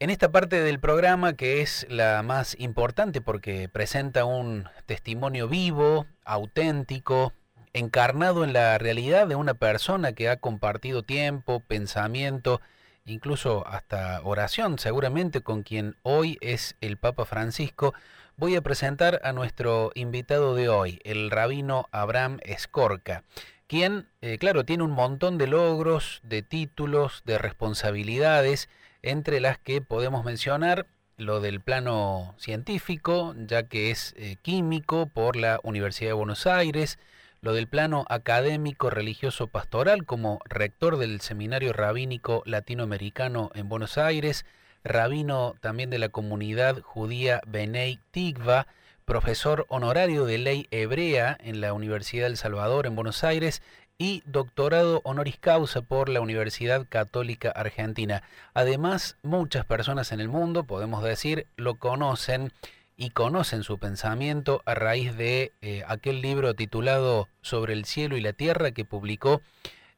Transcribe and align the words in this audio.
En 0.00 0.10
esta 0.10 0.32
parte 0.32 0.60
del 0.60 0.80
programa, 0.80 1.34
que 1.34 1.62
es 1.62 1.86
la 1.88 2.20
más 2.24 2.56
importante 2.58 3.20
porque 3.20 3.68
presenta 3.68 4.24
un 4.24 4.68
testimonio 4.86 5.46
vivo, 5.46 6.06
auténtico, 6.24 7.32
encarnado 7.72 8.42
en 8.42 8.52
la 8.52 8.76
realidad 8.76 9.28
de 9.28 9.36
una 9.36 9.54
persona 9.54 10.12
que 10.12 10.28
ha 10.28 10.38
compartido 10.38 11.04
tiempo, 11.04 11.60
pensamiento, 11.60 12.60
incluso 13.06 13.64
hasta 13.68 14.20
oración, 14.24 14.80
seguramente 14.80 15.42
con 15.42 15.62
quien 15.62 15.96
hoy 16.02 16.38
es 16.40 16.74
el 16.80 16.96
Papa 16.96 17.24
Francisco, 17.24 17.94
voy 18.36 18.56
a 18.56 18.62
presentar 18.62 19.20
a 19.22 19.32
nuestro 19.32 19.92
invitado 19.94 20.56
de 20.56 20.68
hoy, 20.68 21.00
el 21.04 21.30
rabino 21.30 21.88
Abraham 21.92 22.40
Escorca, 22.42 23.22
quien, 23.68 24.08
eh, 24.22 24.38
claro, 24.38 24.64
tiene 24.64 24.82
un 24.82 24.90
montón 24.90 25.38
de 25.38 25.46
logros, 25.46 26.20
de 26.24 26.42
títulos, 26.42 27.22
de 27.24 27.38
responsabilidades, 27.38 28.68
entre 29.04 29.40
las 29.40 29.58
que 29.58 29.80
podemos 29.80 30.24
mencionar 30.24 30.86
lo 31.16 31.40
del 31.40 31.60
plano 31.60 32.34
científico, 32.38 33.34
ya 33.46 33.64
que 33.64 33.90
es 33.90 34.14
eh, 34.16 34.36
químico 34.42 35.06
por 35.06 35.36
la 35.36 35.60
Universidad 35.62 36.10
de 36.10 36.14
Buenos 36.14 36.46
Aires, 36.46 36.98
lo 37.40 37.52
del 37.52 37.68
plano 37.68 38.06
académico, 38.08 38.88
religioso, 38.88 39.46
pastoral 39.46 40.06
como 40.06 40.40
rector 40.46 40.96
del 40.96 41.20
Seminario 41.20 41.74
Rabínico 41.74 42.42
Latinoamericano 42.46 43.50
en 43.54 43.68
Buenos 43.68 43.98
Aires, 43.98 44.46
rabino 44.82 45.54
también 45.60 45.90
de 45.90 45.98
la 45.98 46.08
comunidad 46.08 46.80
judía 46.80 47.42
Benei 47.46 48.00
Tigva, 48.10 48.66
profesor 49.04 49.66
honorario 49.68 50.24
de 50.24 50.38
ley 50.38 50.66
hebrea 50.70 51.36
en 51.40 51.60
la 51.60 51.74
Universidad 51.74 52.26
del 52.26 52.38
Salvador 52.38 52.86
en 52.86 52.96
Buenos 52.96 53.22
Aires 53.22 53.60
y 53.98 54.22
doctorado 54.26 55.00
honoris 55.04 55.38
causa 55.38 55.82
por 55.82 56.08
la 56.08 56.20
Universidad 56.20 56.86
Católica 56.88 57.50
Argentina. 57.50 58.22
Además, 58.52 59.16
muchas 59.22 59.64
personas 59.64 60.12
en 60.12 60.20
el 60.20 60.28
mundo, 60.28 60.64
podemos 60.64 61.02
decir, 61.02 61.46
lo 61.56 61.76
conocen 61.76 62.52
y 62.96 63.10
conocen 63.10 63.62
su 63.62 63.78
pensamiento 63.78 64.62
a 64.66 64.74
raíz 64.74 65.16
de 65.16 65.52
eh, 65.62 65.82
aquel 65.86 66.22
libro 66.22 66.54
titulado 66.54 67.28
Sobre 67.42 67.72
el 67.72 67.84
cielo 67.84 68.16
y 68.16 68.20
la 68.20 68.32
tierra 68.32 68.72
que 68.72 68.84
publicó 68.84 69.42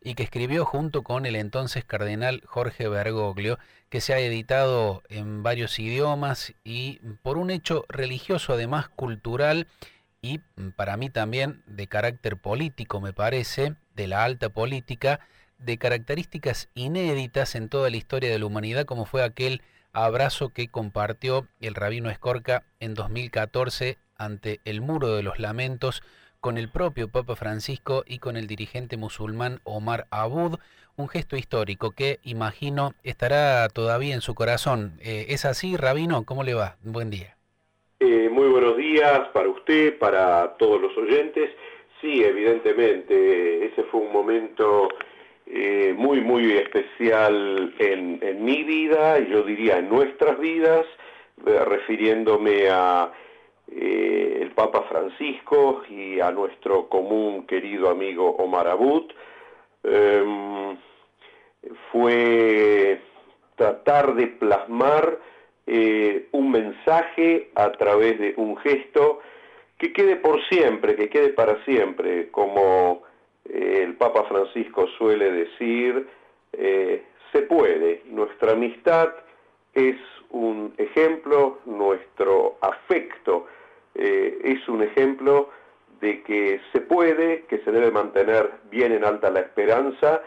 y 0.03 0.15
que 0.15 0.23
escribió 0.23 0.65
junto 0.65 1.03
con 1.03 1.27
el 1.27 1.35
entonces 1.35 1.85
cardenal 1.85 2.43
Jorge 2.47 2.89
Bergoglio, 2.89 3.59
que 3.89 4.01
se 4.01 4.15
ha 4.15 4.21
editado 4.21 5.03
en 5.09 5.43
varios 5.43 5.79
idiomas 5.79 6.55
y 6.65 7.01
por 7.23 7.39
un 7.39 7.51
hecho 7.51 7.85
religioso, 7.89 8.53
además 8.53 8.89
cultural 8.89 9.67
y 10.27 10.41
para 10.73 10.97
mí 10.97 11.09
también 11.09 11.63
de 11.67 11.87
carácter 11.87 12.37
político, 12.37 13.01
me 13.01 13.13
parece, 13.13 13.77
de 13.95 14.09
la 14.09 14.25
alta 14.25 14.49
política, 14.49 15.21
de 15.59 15.79
características 15.79 16.69
inéditas 16.75 17.55
en 17.55 17.69
toda 17.69 17.91
la 17.91 17.97
historia 17.97 18.31
de 18.31 18.39
la 18.39 18.47
humanidad, 18.47 18.87
como 18.87 19.05
fue 19.05 19.23
aquel 19.23 19.63
abrazo 19.93 20.49
que 20.49 20.69
compartió 20.69 21.47
el 21.61 21.75
rabino 21.75 22.11
Escorca 22.11 22.65
en 22.81 22.95
2014 22.95 23.99
ante 24.19 24.61
el 24.65 24.81
Muro 24.81 25.15
de 25.15 25.23
los 25.23 25.39
Lamentos 25.39 26.03
con 26.41 26.59
el 26.59 26.69
propio 26.69 27.09
Papa 27.09 27.37
Francisco 27.37 28.03
y 28.07 28.19
con 28.19 28.37
el 28.37 28.47
dirigente 28.47 28.97
musulmán 28.97 29.61
Omar 29.65 30.07
Abud, 30.11 30.59
un 30.97 31.09
gesto 31.09 31.37
histórico 31.37 31.93
que 31.93 32.19
imagino 32.25 32.95
estará 33.05 33.69
todavía 33.69 34.15
en 34.15 34.21
su 34.21 34.35
corazón. 34.35 34.99
Eh, 35.01 35.27
¿Es 35.29 35.45
así, 35.45 35.77
Rabino? 35.77 36.25
¿Cómo 36.25 36.43
le 36.43 36.55
va? 36.55 36.77
Buen 36.83 37.11
día. 37.11 37.36
Eh, 37.99 38.29
muy 38.31 38.49
buenos 38.49 38.77
días 38.77 39.27
para 39.33 39.49
usted, 39.49 39.97
para 39.99 40.55
todos 40.59 40.79
los 40.83 40.95
oyentes. 40.99 41.51
Sí, 41.99 42.23
evidentemente, 42.23 43.65
ese 43.65 43.85
fue 43.85 44.01
un 44.03 44.13
momento 44.13 44.89
eh, 45.47 45.95
muy, 45.97 46.21
muy 46.21 46.53
especial 46.59 47.75
en, 47.79 48.45
mi 48.45 48.65
vida, 48.65 49.19
y 49.19 49.31
yo 49.31 49.43
diría 49.43 49.79
en 49.79 49.89
nuestras 49.89 50.39
vidas, 50.39 50.85
refiriéndome 51.43 52.69
a 52.69 53.13
eh, 53.73 54.41
el 54.43 54.51
Papa 54.51 54.83
Francisco 54.91 55.83
y 55.89 56.21
a 56.21 56.31
nuestro 56.33 56.91
común 56.91 57.47
querido 57.47 57.89
amigo 57.89 58.29
Omar 58.37 58.69
Abud, 58.69 59.11
em, 59.85 60.77
fue 61.91 63.01
tratar 63.57 64.15
de 64.17 64.27
plasmar 64.27 65.19
eh, 65.67 66.27
un 66.33 66.51
mensaje 66.51 67.51
a 67.55 67.73
través 67.73 68.19
de 68.19 68.35
un 68.37 68.57
gesto 68.59 69.21
que 69.79 69.93
quede 69.93 70.17
por 70.17 70.43
siempre, 70.49 70.97
que 70.97 71.09
quede 71.09 71.31
para 71.31 71.63
siempre, 71.65 72.29
como 72.31 73.03
eh, 73.45 73.83
el 73.85 73.95
Papa 73.95 74.25
Francisco 74.25 74.87
suele 74.99 75.31
decir, 75.31 76.07
se 77.33 77.43
puede, 77.43 78.03
nuestra 78.07 78.53
amistad 78.53 79.13
es 79.75 79.97
un 80.31 80.73
ejemplo, 80.79 81.59
nuestro 81.67 82.57
afecto 82.63 83.47
eh, 83.95 84.39
es 84.43 84.69
un 84.69 84.83
ejemplo 84.83 85.51
de 86.01 86.23
que 86.23 86.61
se 86.73 86.81
puede, 86.81 87.45
que 87.49 87.59
se 87.59 87.71
debe 87.71 87.91
mantener 87.91 88.51
bien 88.71 88.93
en 88.93 89.05
alta 89.05 89.31
la 89.31 89.41
esperanza 89.41 90.23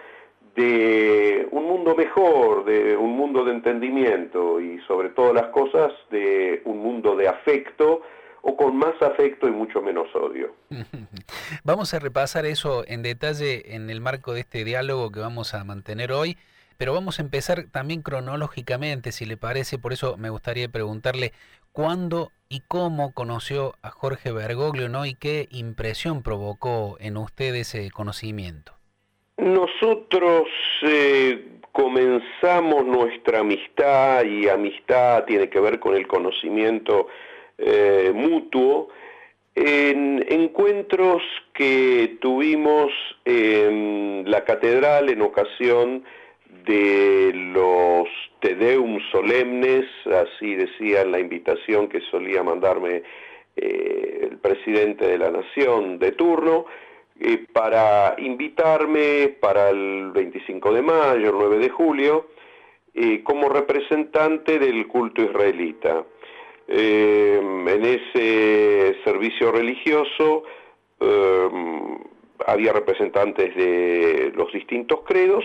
de 0.56 1.48
un 1.52 1.66
mundo 1.66 1.96
mejor, 1.96 2.66
de 2.66 2.98
un 2.98 3.16
mundo 3.16 3.44
de 3.44 3.52
entendimiento 3.54 4.60
y 4.60 4.80
sobre 4.88 5.10
todas 5.10 5.34
las 5.34 5.48
cosas 5.48 5.92
de 6.12 6.62
un 6.66 6.80
mundo 6.80 7.16
de 7.16 7.28
afecto 7.28 8.02
o 8.42 8.56
con 8.56 8.78
más 8.78 9.02
afecto 9.02 9.48
y 9.48 9.52
mucho 9.52 9.82
menos 9.82 10.08
odio. 10.16 10.56
Vamos 11.64 11.94
a 11.94 12.00
repasar 12.00 12.46
eso 12.46 12.84
en 12.88 13.02
detalle 13.02 13.76
en 13.76 13.90
el 13.90 14.02
marco 14.02 14.34
de 14.34 14.42
este 14.42 14.64
diálogo 14.64 15.12
que 15.12 15.20
vamos 15.20 15.54
a 15.54 15.64
mantener 15.64 16.12
hoy. 16.12 16.38
Pero 16.78 16.94
vamos 16.94 17.20
a 17.20 17.24
empezar 17.24 17.66
también 17.70 18.02
cronológicamente, 18.02 19.12
si 19.12 19.26
le 19.26 19.36
parece, 19.36 19.78
por 19.78 19.92
eso 19.92 20.16
me 20.16 20.30
gustaría 20.30 20.70
preguntarle 20.70 21.34
cuándo 21.74 22.32
y 22.48 22.62
cómo 22.62 23.12
conoció 23.12 23.76
a 23.82 23.92
Jorge 23.92 24.32
Bergoglio. 24.32 25.06
Y 25.06 25.14
qué 25.14 25.50
impresión 25.52 26.24
provocó 26.24 26.96
en 27.02 27.18
usted 27.18 27.54
ese 27.56 27.92
conocimiento. 27.92 28.79
Nosotros 29.40 30.48
eh, 30.82 31.46
comenzamos 31.72 32.86
nuestra 32.86 33.40
amistad 33.40 34.26
y 34.26 34.50
amistad 34.50 35.24
tiene 35.26 35.50
que 35.50 35.60
ver 35.60 35.80
con 35.80 35.96
el 35.96 36.08
conocimiento 36.08 37.08
eh, 37.58 38.12
mutuo 38.14 38.90
en 39.56 40.26
encuentros 40.30 41.22
que 41.54 42.18
tuvimos 42.22 42.92
en 43.26 44.24
la 44.26 44.44
catedral 44.44 45.10
en 45.10 45.22
ocasión 45.22 46.04
de 46.66 47.32
los 47.34 48.08
Tedeum 48.42 49.00
solemnes, 49.12 49.86
así 50.06 50.56
decía 50.56 51.02
en 51.02 51.12
la 51.12 51.20
invitación 51.20 51.88
que 51.88 52.02
solía 52.12 52.44
mandarme 52.44 53.04
eh, 53.56 54.28
el 54.30 54.38
presidente 54.38 55.08
de 55.08 55.18
la 55.18 55.32
Nación 55.32 56.00
de 56.00 56.12
turno, 56.12 56.66
eh, 57.20 57.46
para 57.52 58.16
invitarme 58.18 59.36
para 59.40 59.70
el 59.70 60.12
25 60.12 60.74
de 60.74 60.82
mayo, 60.82 61.30
el 61.30 61.36
9 61.36 61.58
de 61.60 61.70
julio, 61.70 62.28
eh, 62.94 63.24
como 63.24 63.50
representante 63.50 64.60
del 64.60 64.88
culto 64.88 65.22
israelita. 65.22 66.04
en 66.68 67.84
ese 67.84 68.98
servicio 69.04 69.52
religioso 69.52 70.44
había 72.46 72.74
representantes 72.74 73.56
de 73.56 74.32
los 74.36 74.52
distintos 74.54 75.00
credos, 75.04 75.44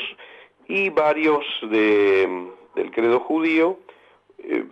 y 0.68 0.90
varios 0.90 1.44
de, 1.70 2.48
del 2.74 2.90
credo 2.90 3.20
judío, 3.20 3.78
eh, 4.38 4.64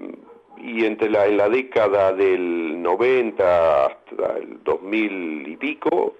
y 0.59 0.85
entre 0.85 1.11
la, 1.11 1.27
en 1.27 1.37
la 1.37 1.49
década 1.49 2.13
del 2.13 2.81
90 2.81 3.87
hasta 3.87 4.39
el 4.39 4.63
2000 4.63 5.49
y 5.49 5.57
pico, 5.57 6.17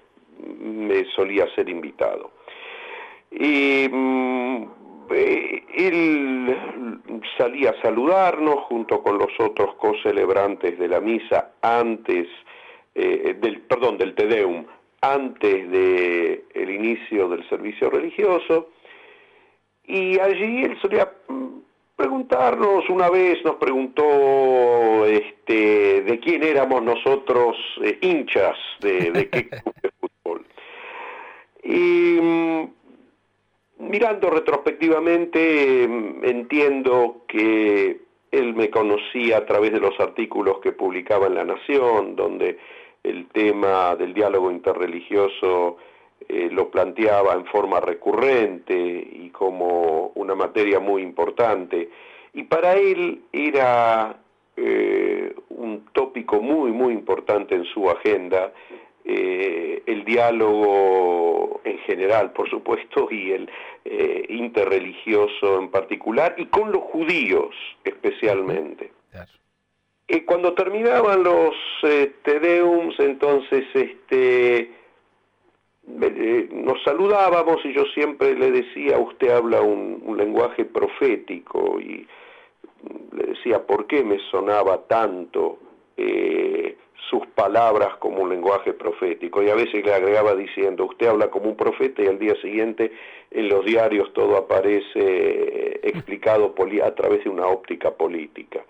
me 0.59 1.05
solía 1.15 1.47
ser 1.55 1.69
invitado. 1.69 2.31
Y 3.31 3.87
mm, 3.91 4.63
eh, 5.11 5.63
él 5.75 6.57
salía 7.37 7.71
a 7.71 7.81
saludarnos 7.81 8.55
junto 8.65 9.01
con 9.01 9.17
los 9.17 9.31
otros 9.39 9.75
co-celebrantes 9.75 10.77
de 10.77 10.87
la 10.87 10.99
misa 10.99 11.51
antes, 11.61 12.27
eh, 12.95 13.35
del, 13.39 13.61
perdón, 13.61 13.97
del 13.97 14.15
Tedeum, 14.15 14.65
antes 15.01 15.69
del 15.69 16.43
el 16.53 16.69
inicio 16.69 17.27
del 17.29 17.47
servicio 17.49 17.89
religioso, 17.89 18.69
y 19.85 20.17
allí 20.19 20.63
él 20.63 20.77
solía 20.81 21.11
mm, 21.27 21.47
preguntarnos, 21.95 22.89
una 22.89 23.09
vez 23.09 23.43
nos 23.43 23.55
preguntó 23.55 25.05
este, 25.05 26.01
de 26.01 26.19
quién 26.19 26.43
éramos 26.43 26.81
nosotros 26.83 27.57
eh, 27.83 27.97
hinchas, 28.01 28.57
de, 28.79 29.29
qué 29.29 29.49
de. 29.49 29.63
Y 31.63 32.19
mm, 32.21 32.67
mirando 33.79 34.29
retrospectivamente 34.29 35.87
mm, 35.87 36.25
entiendo 36.25 37.23
que 37.27 38.01
él 38.31 38.53
me 38.55 38.69
conocía 38.69 39.37
a 39.37 39.45
través 39.45 39.71
de 39.71 39.79
los 39.79 39.99
artículos 39.99 40.59
que 40.59 40.71
publicaba 40.71 41.27
en 41.27 41.35
La 41.35 41.45
Nación, 41.45 42.15
donde 42.15 42.57
el 43.03 43.27
tema 43.27 43.95
del 43.95 44.13
diálogo 44.13 44.49
interreligioso 44.49 45.77
eh, 46.27 46.49
lo 46.51 46.69
planteaba 46.69 47.33
en 47.33 47.45
forma 47.45 47.79
recurrente 47.79 48.75
y 48.75 49.29
como 49.29 50.11
una 50.15 50.35
materia 50.35 50.79
muy 50.79 51.01
importante. 51.01 51.89
Y 52.33 52.43
para 52.43 52.75
él 52.75 53.21
era 53.31 54.17
eh, 54.55 55.35
un 55.49 55.85
tópico 55.91 56.41
muy, 56.41 56.71
muy 56.71 56.93
importante 56.93 57.55
en 57.55 57.65
su 57.65 57.89
agenda, 57.89 58.53
eh, 59.05 59.83
el 59.85 60.05
diálogo 60.05 61.61
en 61.63 61.77
general, 61.79 62.31
por 62.31 62.49
supuesto, 62.49 63.07
y 63.11 63.31
el 63.31 63.49
eh, 63.85 64.25
interreligioso 64.29 65.59
en 65.59 65.69
particular, 65.69 66.35
y 66.37 66.45
con 66.45 66.71
los 66.71 66.83
judíos 66.83 67.55
especialmente. 67.83 68.91
cuando 70.25 70.53
terminaban 70.53 71.23
los 71.23 71.55
Tedeums, 72.23 72.99
entonces 72.99 73.65
este, 73.73 74.69
nos 75.85 76.81
saludábamos 76.83 77.65
y 77.65 77.73
yo 77.73 77.83
siempre 77.93 78.35
le 78.35 78.51
decía, 78.51 78.99
usted 78.99 79.29
habla 79.29 79.61
un 79.61 80.15
lenguaje 80.17 80.65
profético 80.65 81.79
y 81.79 82.07
le 83.11 83.23
decía 83.23 83.65
por 83.65 83.87
qué 83.87 84.03
me 84.03 84.19
sonaba 84.31 84.83
tanto 84.87 85.59
eh, 85.97 86.77
sus 87.09 87.25
palabras 87.27 87.95
como 87.97 88.21
un 88.21 88.29
lenguaje 88.29 88.73
profético 88.73 89.43
y 89.43 89.49
a 89.49 89.55
veces 89.55 89.85
le 89.85 89.93
agregaba 89.93 90.35
diciendo 90.35 90.85
usted 90.85 91.07
habla 91.07 91.29
como 91.29 91.49
un 91.49 91.57
profeta 91.57 92.01
y 92.01 92.07
al 92.07 92.19
día 92.19 92.35
siguiente 92.41 92.91
en 93.31 93.49
los 93.49 93.65
diarios 93.65 94.13
todo 94.13 94.37
aparece 94.37 94.83
eh, 94.95 95.79
explicado 95.83 96.53
a 96.83 96.95
través 96.95 97.23
de 97.23 97.29
una 97.29 97.47
óptica 97.47 97.91
política. 97.91 98.63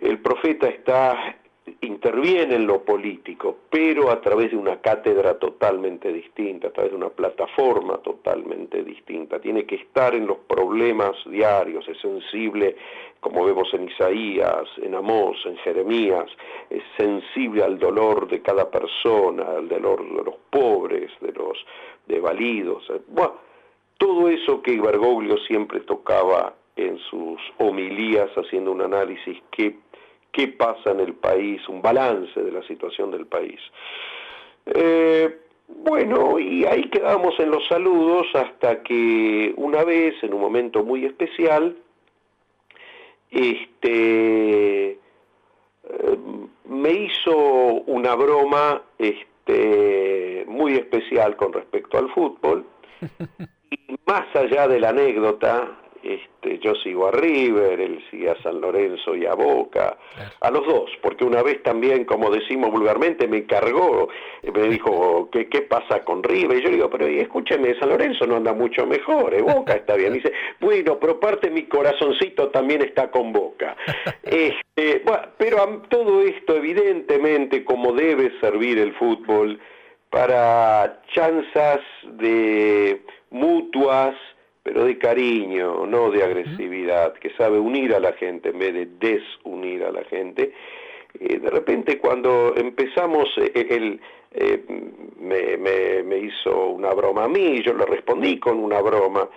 El 0.00 0.18
profeta 0.18 0.68
está 0.68 1.36
interviene 1.80 2.56
en 2.56 2.66
lo 2.66 2.82
político, 2.82 3.58
pero 3.70 4.10
a 4.10 4.20
través 4.20 4.50
de 4.50 4.56
una 4.56 4.80
cátedra 4.80 5.38
totalmente 5.38 6.12
distinta, 6.12 6.68
a 6.68 6.70
través 6.72 6.90
de 6.90 6.96
una 6.96 7.10
plataforma 7.10 7.98
totalmente 7.98 8.82
distinta. 8.82 9.40
Tiene 9.40 9.64
que 9.64 9.76
estar 9.76 10.14
en 10.14 10.26
los 10.26 10.38
problemas 10.38 11.12
diarios, 11.26 11.86
es 11.88 11.98
sensible, 11.98 12.76
como 13.20 13.44
vemos 13.44 13.72
en 13.74 13.88
Isaías, 13.88 14.68
en 14.78 14.94
Amós, 14.94 15.36
en 15.46 15.56
Jeremías, 15.58 16.26
es 16.68 16.82
sensible 16.96 17.62
al 17.62 17.78
dolor 17.78 18.28
de 18.28 18.42
cada 18.42 18.68
persona, 18.68 19.44
al 19.56 19.68
dolor 19.68 20.04
de 20.04 20.24
los 20.24 20.36
pobres, 20.50 21.12
de 21.20 21.32
los 21.32 21.56
devalidos. 22.06 22.90
Bueno, 23.06 23.34
todo 23.98 24.28
eso 24.28 24.60
que 24.62 24.80
Bergoglio 24.80 25.36
siempre 25.46 25.80
tocaba 25.80 26.54
en 26.74 26.98
sus 26.98 27.40
homilías 27.58 28.30
haciendo 28.36 28.72
un 28.72 28.82
análisis 28.82 29.38
que 29.50 29.76
qué 30.32 30.48
pasa 30.48 30.90
en 30.90 31.00
el 31.00 31.14
país, 31.14 31.66
un 31.68 31.82
balance 31.82 32.42
de 32.42 32.50
la 32.50 32.62
situación 32.66 33.10
del 33.10 33.26
país. 33.26 33.60
Eh, 34.66 35.38
bueno, 35.68 36.38
y 36.38 36.64
ahí 36.64 36.88
quedamos 36.90 37.38
en 37.38 37.50
los 37.50 37.66
saludos 37.68 38.26
hasta 38.34 38.82
que 38.82 39.52
una 39.56 39.84
vez, 39.84 40.14
en 40.22 40.34
un 40.34 40.40
momento 40.40 40.84
muy 40.84 41.04
especial, 41.04 41.76
este, 43.30 44.90
eh, 44.90 44.98
me 46.66 46.90
hizo 46.90 47.34
una 47.86 48.14
broma 48.14 48.82
este, 48.98 50.44
muy 50.46 50.74
especial 50.74 51.36
con 51.36 51.52
respecto 51.52 51.98
al 51.98 52.10
fútbol. 52.10 52.66
Y 53.72 53.96
más 54.04 54.26
allá 54.36 54.68
de 54.68 54.78
la 54.80 54.90
anécdota, 54.90 55.81
este, 56.02 56.58
yo 56.58 56.74
sigo 56.76 57.08
a 57.08 57.12
River, 57.12 57.80
él 57.80 58.04
sigue 58.10 58.30
a 58.30 58.42
San 58.42 58.60
Lorenzo 58.60 59.14
y 59.14 59.26
a 59.26 59.34
Boca, 59.34 59.96
a 60.40 60.50
los 60.50 60.66
dos, 60.66 60.90
porque 61.00 61.24
una 61.24 61.42
vez 61.42 61.62
también, 61.62 62.04
como 62.04 62.30
decimos 62.30 62.70
vulgarmente, 62.70 63.28
me 63.28 63.44
cargó, 63.46 64.08
me 64.42 64.62
dijo, 64.68 65.28
¿qué, 65.30 65.48
qué 65.48 65.62
pasa 65.62 66.00
con 66.00 66.22
River? 66.22 66.58
Y 66.58 66.62
yo 66.62 66.68
le 66.70 66.76
digo, 66.76 66.90
pero 66.90 67.06
escúcheme, 67.06 67.78
San 67.78 67.90
Lorenzo 67.90 68.26
no 68.26 68.36
anda 68.36 68.52
mucho 68.52 68.86
mejor, 68.86 69.34
¿eh? 69.34 69.42
Boca 69.42 69.74
está 69.74 69.94
bien. 69.94 70.12
dice, 70.22 70.32
bueno, 70.60 70.98
pero 70.98 71.20
parte 71.20 71.50
mi 71.50 71.64
corazoncito 71.64 72.48
también 72.48 72.82
está 72.82 73.10
con 73.10 73.32
Boca. 73.32 73.76
Este, 74.24 75.02
pero 75.36 75.82
todo 75.88 76.22
esto, 76.22 76.56
evidentemente, 76.56 77.64
como 77.64 77.92
debe 77.92 78.32
servir 78.40 78.78
el 78.78 78.94
fútbol, 78.94 79.60
para 80.12 81.02
chanzas 81.14 81.80
de 82.04 83.02
mutuas, 83.30 84.14
pero 84.62 84.84
de 84.84 84.96
cariño, 84.98 85.86
no 85.86 86.10
de 86.10 86.22
agresividad, 86.22 87.14
que 87.14 87.30
sabe 87.30 87.58
unir 87.58 87.94
a 87.94 88.00
la 88.00 88.12
gente 88.12 88.50
en 88.50 88.58
vez 88.58 88.74
de 88.74 88.86
desunir 88.86 89.84
a 89.84 89.90
la 89.90 90.04
gente. 90.04 90.52
Eh, 91.18 91.38
de 91.38 91.50
repente 91.50 91.98
cuando 91.98 92.54
empezamos, 92.56 93.28
eh, 93.38 93.52
eh, 93.54 93.66
él 93.70 94.00
me, 95.18 96.18
hizo 96.18 96.68
una 96.68 96.92
broma 96.94 97.24
a 97.24 97.28
mí, 97.28 97.60
yo 97.62 97.74
le 97.74 97.84
respondí 97.84 98.38
con 98.38 98.58
una 98.58 98.80
broma, 98.80 99.28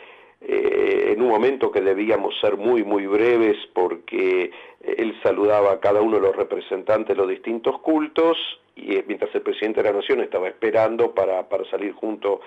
en 0.47 1.19
un 1.21 1.29
momento 1.29 1.71
que 1.71 1.81
debíamos 1.81 2.39
ser 2.39 2.55
muy, 2.55 2.83
muy 2.83 3.07
breves 3.07 3.57
porque 3.73 4.51
él 4.83 5.19
saludaba 5.23 5.71
a 5.71 5.79
cada 5.79 6.01
uno 6.01 6.17
de 6.17 6.21
los 6.21 6.35
representantes 6.35 7.07
de 7.07 7.15
los 7.15 7.27
distintos 7.27 7.79
cultos 7.79 8.37
y 8.75 9.01
mientras 9.07 9.33
el 9.33 9.41
presidente 9.41 9.81
de 9.81 9.89
la 9.89 9.97
Nación 9.97 10.21
estaba 10.21 10.47
esperando 10.47 11.15
para, 11.15 11.49
para 11.49 11.65
salir 11.71 11.93
junto 11.93 12.41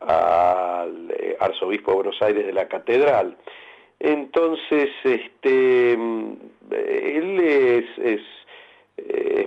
al 0.00 1.10
eh, 1.18 1.36
arzobispo 1.40 1.90
de 1.90 1.96
Buenos 1.96 2.22
Aires 2.22 2.46
de 2.46 2.52
la 2.52 2.68
catedral. 2.68 3.36
Entonces, 3.98 4.90
este, 5.04 5.96
mm, 5.96 6.32
él 6.70 7.40
es, 7.40 7.98
es, 7.98 8.20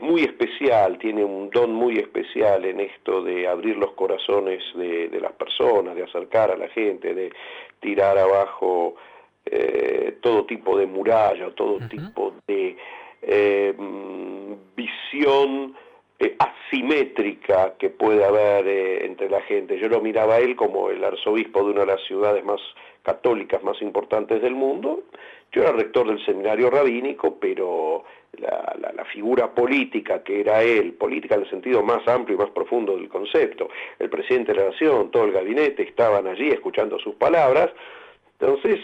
muy 0.01 0.23
especial, 0.23 0.97
tiene 0.97 1.23
un 1.23 1.49
don 1.51 1.73
muy 1.73 1.97
especial 1.97 2.65
en 2.65 2.79
esto 2.79 3.23
de 3.23 3.47
abrir 3.47 3.77
los 3.77 3.91
corazones 3.93 4.63
de, 4.75 5.19
las 5.21 5.31
personas, 5.33 5.95
de 5.95 6.03
acercar 6.03 6.51
a 6.51 6.57
la 6.57 6.67
gente, 6.69 7.13
de 7.13 7.31
tirar 7.79 8.17
abajo 8.17 8.95
eh, 9.45 10.17
todo 10.21 10.45
tipo 10.45 10.77
de 10.77 10.85
muralla, 10.87 11.51
todo 11.51 11.79
tipo 11.87 12.33
de 12.47 12.77
eh, 13.21 13.73
mm, 13.77 14.53
visión 14.75 15.75
eh, 16.19 16.35
asimétrica 16.73 17.73
que 17.77 17.89
puede 17.89 18.25
haber 18.25 18.67
eh, 18.67 19.05
entre 19.05 19.29
la 19.29 19.41
gente. 19.41 19.77
Yo 19.77 19.87
lo 19.87 20.01
miraba 20.01 20.35
a 20.35 20.39
él 20.39 20.55
como 20.55 20.89
el 20.89 21.03
arzobispo 21.03 21.63
de 21.63 21.71
una 21.71 21.81
de 21.81 21.87
las 21.87 22.03
ciudades 22.03 22.43
más 22.43 22.59
católicas 23.03 23.63
más 23.63 23.81
importantes 23.81 24.41
del 24.41 24.55
mundo. 24.55 25.03
Yo 25.51 25.61
era 25.61 25.71
rector 25.71 26.07
del 26.07 26.23
seminario 26.25 26.71
rabínico, 26.71 27.37
pero 27.39 28.03
la, 28.39 28.75
la, 28.95 29.05
figura 29.05 29.53
política 29.53 30.23
que 30.23 30.39
era 30.39 30.63
él, 30.63 30.93
política 30.93 31.35
en 31.35 31.41
el 31.41 31.49
sentido 31.49 31.83
más 31.83 32.07
amplio 32.07 32.35
y 32.35 32.39
más 32.39 32.49
profundo 32.49 32.95
del 32.95 33.07
concepto, 33.07 33.69
el 33.99 34.09
presidente 34.09 34.53
de 34.53 34.59
la 34.59 34.69
nación, 34.71 35.11
todo 35.11 35.25
el 35.25 35.31
gabinete 35.31 35.83
estaban 35.83 36.25
allí 36.25 36.47
escuchando 36.47 36.97
sus 36.97 37.13
palabras, 37.15 37.69
entonces 38.39 38.79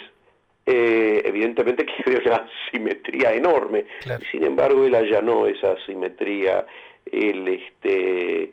eh, 0.68 1.24
evidentemente 1.26 1.84
que 1.88 1.94
había 2.06 2.20
una 2.20 2.48
simetría 2.70 3.34
enorme, 3.34 3.86
sin 4.30 4.44
embargo 4.44 4.86
él 4.86 4.94
allanó 4.94 5.48
esa 5.48 5.76
simetría 5.88 6.68
él 7.06 7.48
este, 7.48 8.52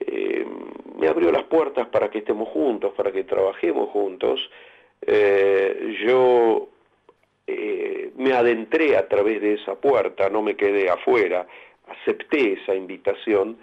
eh, 0.00 0.46
me 0.98 1.08
abrió 1.08 1.30
las 1.30 1.44
puertas 1.44 1.88
para 1.88 2.10
que 2.10 2.18
estemos 2.18 2.48
juntos, 2.48 2.92
para 2.96 3.12
que 3.12 3.24
trabajemos 3.24 3.90
juntos. 3.90 4.50
Eh, 5.02 5.96
yo 6.06 6.68
eh, 7.46 8.10
me 8.16 8.32
adentré 8.32 8.96
a 8.96 9.08
través 9.08 9.40
de 9.40 9.54
esa 9.54 9.74
puerta, 9.74 10.28
no 10.30 10.42
me 10.42 10.56
quedé 10.56 10.90
afuera, 10.90 11.46
acepté 11.86 12.54
esa 12.54 12.74
invitación 12.74 13.58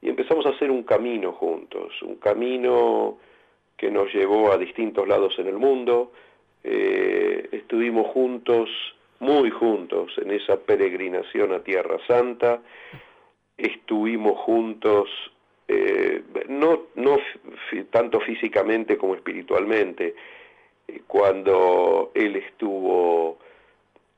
y 0.00 0.08
empezamos 0.08 0.46
a 0.46 0.50
hacer 0.50 0.70
un 0.70 0.82
camino 0.82 1.32
juntos, 1.32 2.00
un 2.02 2.16
camino 2.16 3.18
que 3.76 3.90
nos 3.90 4.12
llevó 4.12 4.52
a 4.52 4.58
distintos 4.58 5.06
lados 5.06 5.38
en 5.38 5.46
el 5.46 5.58
mundo. 5.58 6.12
estuvimos 6.62 8.08
juntos, 8.08 8.68
muy 9.20 9.50
juntos, 9.50 10.12
en 10.18 10.32
esa 10.32 10.56
peregrinación 10.56 11.52
a 11.52 11.60
Tierra 11.60 11.98
Santa 12.06 12.60
estuvimos 13.58 14.38
juntos, 14.38 15.08
eh, 15.66 16.22
no, 16.48 16.84
no 16.94 17.18
tanto 17.90 18.20
físicamente 18.20 18.96
como 18.96 19.14
espiritualmente, 19.14 20.14
eh, 20.86 21.02
cuando 21.06 22.12
él 22.14 22.36
estuvo 22.36 23.38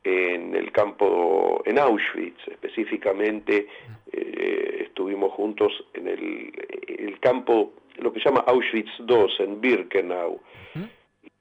en 0.05 0.55
el 0.55 0.71
campo, 0.73 1.63
en 1.65 1.79
Auschwitz 1.79 2.47
específicamente, 2.49 3.67
eh, 4.13 4.83
estuvimos 4.87 5.33
juntos 5.33 5.73
en 5.95 6.09
el, 6.09 6.53
el, 6.87 7.19
campo, 7.21 7.73
lo 7.97 8.13
que 8.13 8.21
se 8.21 8.29
llama 8.29 8.45
Auschwitz 8.47 8.91
II, 9.01 9.27
en 9.41 9.61
Birkenau, 9.61 10.41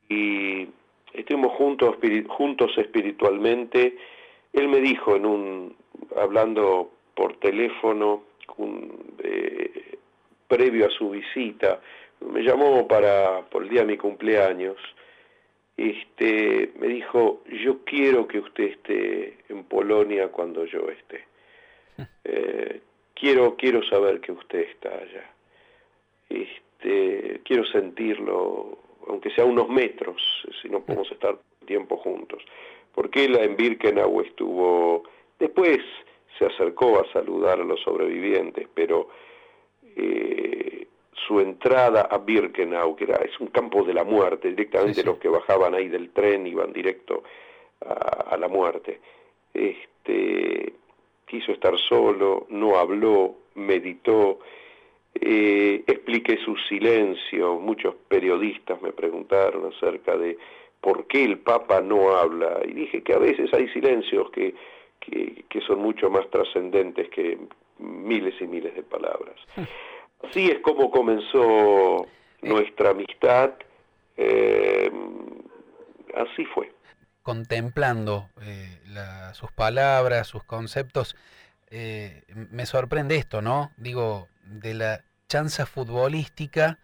y 0.09 0.67
estuvimos 1.13 1.51
juntos, 1.53 1.97
juntos 2.27 2.71
espiritualmente, 2.77 3.95
él 4.53 4.67
me 4.67 4.79
dijo 4.79 5.15
en 5.15 5.25
un, 5.25 5.75
hablando 6.15 6.91
por 7.19 7.35
teléfono 7.35 8.23
eh, 9.21 9.97
previo 10.47 10.85
a 10.85 10.89
su 10.89 11.09
visita. 11.09 11.81
Me 12.21 12.41
llamó 12.43 12.87
para 12.87 13.41
por 13.41 13.63
el 13.63 13.69
día 13.69 13.81
de 13.81 13.87
mi 13.87 13.97
cumpleaños. 13.97 14.77
Este, 15.75 16.71
me 16.79 16.87
dijo, 16.87 17.43
yo 17.61 17.83
quiero 17.83 18.25
que 18.25 18.39
usted 18.39 18.63
esté 18.63 19.37
en 19.49 19.65
Polonia 19.65 20.29
cuando 20.29 20.63
yo 20.65 20.87
esté. 20.89 21.25
Eh, 22.23 22.81
quiero, 23.15 23.55
quiero 23.57 23.83
saber 23.83 24.21
que 24.21 24.31
usted 24.31 24.59
está 24.59 24.89
allá. 24.89 25.29
Este, 26.29 27.41
quiero 27.43 27.65
sentirlo, 27.65 28.77
aunque 29.07 29.31
sea 29.31 29.43
unos 29.43 29.67
metros, 29.67 30.21
si 30.61 30.69
no 30.69 30.81
podemos 30.81 31.11
estar 31.11 31.37
tiempo 31.65 31.97
juntos. 31.97 32.41
Porque 32.93 33.25
él 33.25 33.35
en 33.35 33.57
Birkenau 33.57 34.21
estuvo, 34.21 35.03
después 35.39 35.79
se 36.39 36.45
acercó 36.45 36.99
a 36.99 37.11
saludar 37.11 37.59
a 37.59 37.65
los 37.65 37.81
sobrevivientes, 37.81 38.67
pero 38.73 39.09
eh, 39.95 40.87
su 41.27 41.39
entrada 41.41 42.07
a 42.09 42.17
Birkenau, 42.17 42.95
que 42.95 43.03
era, 43.03 43.17
es 43.17 43.37
un 43.39 43.47
campo 43.47 43.83
de 43.83 43.93
la 43.93 44.05
muerte, 44.05 44.49
directamente 44.49 45.03
los 45.03 45.17
que 45.17 45.27
bajaban 45.27 45.75
ahí 45.75 45.89
del 45.89 46.11
tren 46.11 46.47
iban 46.47 46.71
directo 46.71 47.23
a, 47.85 48.37
la 48.37 48.47
muerte. 48.47 48.99
Este, 49.53 50.73
quiso 51.27 51.51
estar 51.51 51.77
solo, 51.77 52.47
no 52.49 52.77
habló, 52.77 53.35
meditó, 53.55 54.39
eh, 55.13 55.83
expliqué 55.85 56.37
su 56.37 56.55
silencio. 56.55 57.59
Muchos 57.59 57.95
periodistas 58.07 58.81
me 58.81 58.93
preguntaron 58.93 59.71
acerca 59.73 60.17
de 60.17 60.37
por 60.79 61.05
qué 61.07 61.25
el 61.25 61.39
Papa 61.39 61.81
no 61.81 62.15
habla. 62.15 62.61
Y 62.65 62.71
dije 62.71 63.03
que 63.03 63.13
a 63.13 63.19
veces 63.19 63.53
hay 63.53 63.67
silencios 63.69 64.31
que, 64.31 64.55
que, 64.99 65.45
son 65.67 65.79
mucho 65.79 66.09
más 66.09 66.27
trascendentes 66.31 67.09
que 67.09 67.37
miles 67.77 68.33
y 68.41 68.47
miles 68.47 68.73
de 68.75 68.83
palabras. 68.83 69.35
Así 70.23 70.49
es 70.49 70.59
como 70.59 70.89
comenzó 70.89 72.07
nuestra 72.41 72.91
amistad. 72.91 73.51
Eh, 74.17 74.91
así 76.15 76.45
fue. 76.45 76.73
Contemplando 77.21 78.29
eh, 78.41 78.79
sus 79.33 79.51
palabras, 79.51 80.27
sus 80.27 80.43
conceptos, 80.43 81.15
eh, 81.69 82.23
me 82.49 82.65
sorprende 82.65 83.15
esto, 83.17 83.41
¿no? 83.41 83.71
Digo, 83.77 84.27
de 84.43 84.73
la 84.73 85.03
chanza 85.27 85.65
futbolística 85.65 86.79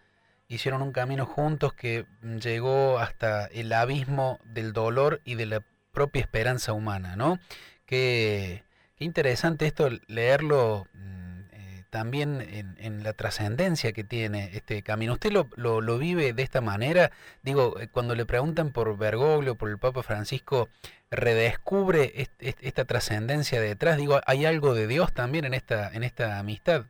hicieron 0.48 0.82
un 0.82 0.92
camino 0.92 1.26
juntos 1.26 1.72
que 1.72 2.06
llegó 2.40 2.98
hasta 2.98 3.46
el 3.46 3.72
abismo 3.72 4.38
del 4.44 4.72
dolor 4.72 5.20
y 5.24 5.34
de 5.34 5.46
la 5.46 5.62
propia 5.92 6.20
esperanza 6.20 6.72
humana, 6.72 7.16
¿no? 7.16 7.38
Qué, 7.86 8.62
qué 8.96 9.04
interesante 9.04 9.66
esto 9.66 9.88
leerlo 10.08 10.86
mm, 10.94 11.40
eh, 11.52 11.82
también 11.90 12.40
en, 12.78 13.02
la 13.04 13.12
trascendencia 13.12 13.92
que 13.92 14.02
tiene 14.02 14.50
este 14.54 14.82
camino. 14.82 15.12
¿Usted 15.12 15.30
lo, 15.30 15.46
lo, 15.56 15.98
vive 15.98 16.32
de 16.32 16.42
esta 16.42 16.60
manera? 16.60 17.12
Digo, 17.42 17.78
eh, 17.80 17.88
cuando 17.90 18.16
le 18.16 18.26
preguntan 18.26 18.72
por 18.72 18.98
Bergoglio, 18.98 19.54
por 19.54 19.70
el 19.70 19.78
Papa 19.78 20.02
Francisco, 20.02 20.68
redescubre 21.10 22.12
esta 22.40 22.84
trascendencia 22.84 23.60
detrás. 23.60 23.96
Digo, 23.96 24.20
¿hay 24.26 24.44
algo 24.44 24.74
de 24.74 24.88
Dios 24.88 25.12
también 25.14 25.44
en 25.44 25.54
esta, 25.54 25.92
en 25.94 26.02
esta 26.02 26.40
amistad? 26.40 26.86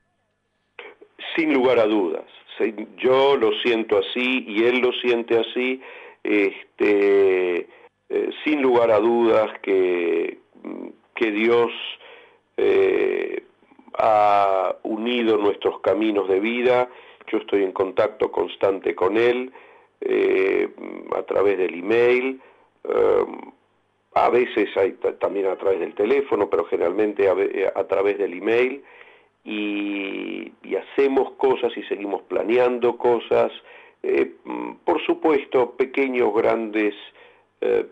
Sin 1.37 1.53
lugar 1.53 1.79
a 1.79 1.87
dudas. 1.87 2.25
Yo 2.97 3.37
lo 3.37 3.53
siento 3.63 3.99
así 3.99 4.45
y 4.49 4.65
él 4.65 4.79
lo 4.79 4.93
siente 4.93 5.39
así. 5.39 5.83
Este, 6.25 7.69
eh, 8.09 8.31
sin 8.45 8.63
lugar 8.63 8.91
a 8.91 8.99
dudas 8.99 9.51
que, 9.63 10.39
que 11.15 11.31
Dios 11.31 11.71
eh, 12.57 13.43
ha 13.99 14.77
unido 14.83 15.37
nuestros 15.39 15.81
caminos 15.81 16.29
de 16.29 16.41
vida. 16.41 16.89
Yo 17.31 17.39
estoy 17.39 17.63
en 17.63 17.73
contacto 17.73 18.31
constante 18.31 18.95
con 18.95 19.17
Él 19.17 19.53
eh, 20.01 20.69
a 21.17 21.23
través 21.23 21.59
del 21.59 21.75
email. 21.75 22.41
a 24.15 24.31
veces 24.31 24.75
hay, 24.77 24.93
también 25.19 25.47
a 25.47 25.57
través 25.57 25.81
del 25.81 25.95
teléfono, 25.95 26.49
pero 26.49 26.65
generalmente 26.65 27.29
a 27.29 27.85
través 27.87 28.19
del 28.19 28.33
email 28.35 28.83
y, 29.47 30.53
hacemos 30.77 31.33
cosas 31.33 31.73
y 31.77 31.83
seguimos 31.85 32.23
planeando 32.23 32.97
cosas, 32.97 33.53
eh, 34.03 34.33
por 34.85 35.05
supuesto, 35.05 35.73
pequeños, 35.73 36.35
grandes, 36.35 36.95
eh, 37.61 37.87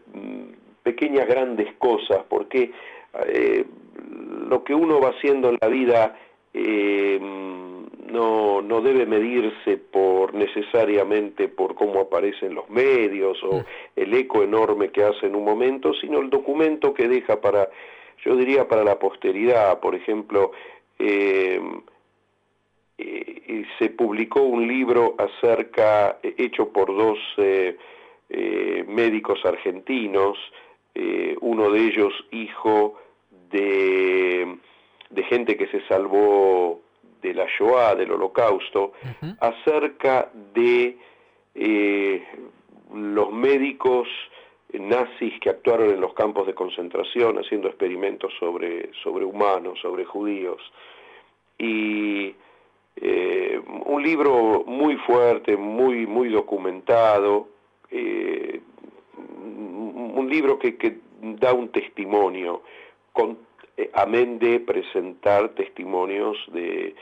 pequeñas, 0.84 1.26
grandes 1.26 1.74
cosas, 1.78 2.20
porque 2.28 2.70
eh, 3.26 3.64
lo 4.48 4.62
que 4.62 4.74
uno 4.74 5.00
va 5.00 5.08
haciendo 5.08 5.48
en 5.48 5.58
la 5.60 5.68
vida 5.68 6.16
no, 8.14 8.62
no 8.62 8.80
debe 8.80 9.06
medirse 9.06 9.76
por 9.76 10.34
necesariamente 10.34 11.48
por 11.48 11.74
cómo 11.74 12.00
aparecen 12.00 12.54
los 12.54 12.70
medios 12.70 13.42
o 13.42 13.56
mm. 13.56 13.64
el 13.96 14.14
eco 14.14 14.44
enorme 14.44 14.90
que 14.90 15.02
hace 15.02 15.26
en 15.26 15.34
un 15.34 15.44
momento, 15.44 15.92
sino 15.94 16.20
el 16.20 16.30
documento 16.30 16.94
que 16.94 17.08
deja 17.08 17.40
para, 17.40 17.68
yo 18.24 18.36
diría, 18.36 18.68
para 18.68 18.84
la 18.84 19.00
posteridad. 19.00 19.80
Por 19.80 19.96
ejemplo, 19.96 20.52
eh, 20.98 21.60
eh, 22.98 23.64
se 23.80 23.90
publicó 23.90 24.42
un 24.42 24.68
libro 24.68 25.16
acerca, 25.18 26.18
hecho 26.22 26.68
por 26.68 26.96
dos 26.96 27.18
eh, 27.38 27.76
médicos 28.86 29.44
argentinos, 29.44 30.38
uno 31.40 31.70
de 31.70 31.80
ellos 31.80 32.12
hijo 32.30 32.94
de, 33.50 34.56
de, 35.10 35.22
gente 35.24 35.56
que 35.56 35.66
se 35.68 35.80
salvó 35.86 36.80
de 37.20 37.34
la 37.34 37.46
Shoah, 37.46 37.94
del 37.94 38.12
holocausto, 38.12 38.92
acerca 39.40 40.30
de 40.54 40.96
los 42.92 43.32
médicos 43.32 44.08
nazis 44.78 45.38
que 45.40 45.50
actuaron 45.50 45.90
en 45.90 46.00
los 46.00 46.14
campos 46.14 46.46
de 46.46 46.54
concentración 46.54 47.38
haciendo 47.38 47.68
experimentos 47.68 48.32
sobre, 48.38 48.90
sobre 49.02 49.24
humanos, 49.24 49.78
sobre 49.80 50.04
judíos. 50.04 50.60
Y 51.58 52.34
eh, 52.96 53.60
un 53.86 54.02
libro 54.02 54.64
muy 54.66 54.96
fuerte, 54.96 55.56
muy, 55.56 56.06
muy 56.06 56.28
documentado, 56.28 57.48
eh, 57.90 58.60
un 60.14 60.28
libro 60.28 60.58
que, 60.58 60.76
que, 60.76 60.98
da 61.20 61.52
un 61.52 61.68
testimonio, 61.68 62.62
con, 63.12 63.38
eh, 63.76 63.90
amén 63.94 64.38
de 64.38 64.60
presentar 64.60 65.50
testimonios 65.50 66.36
de 66.52 66.94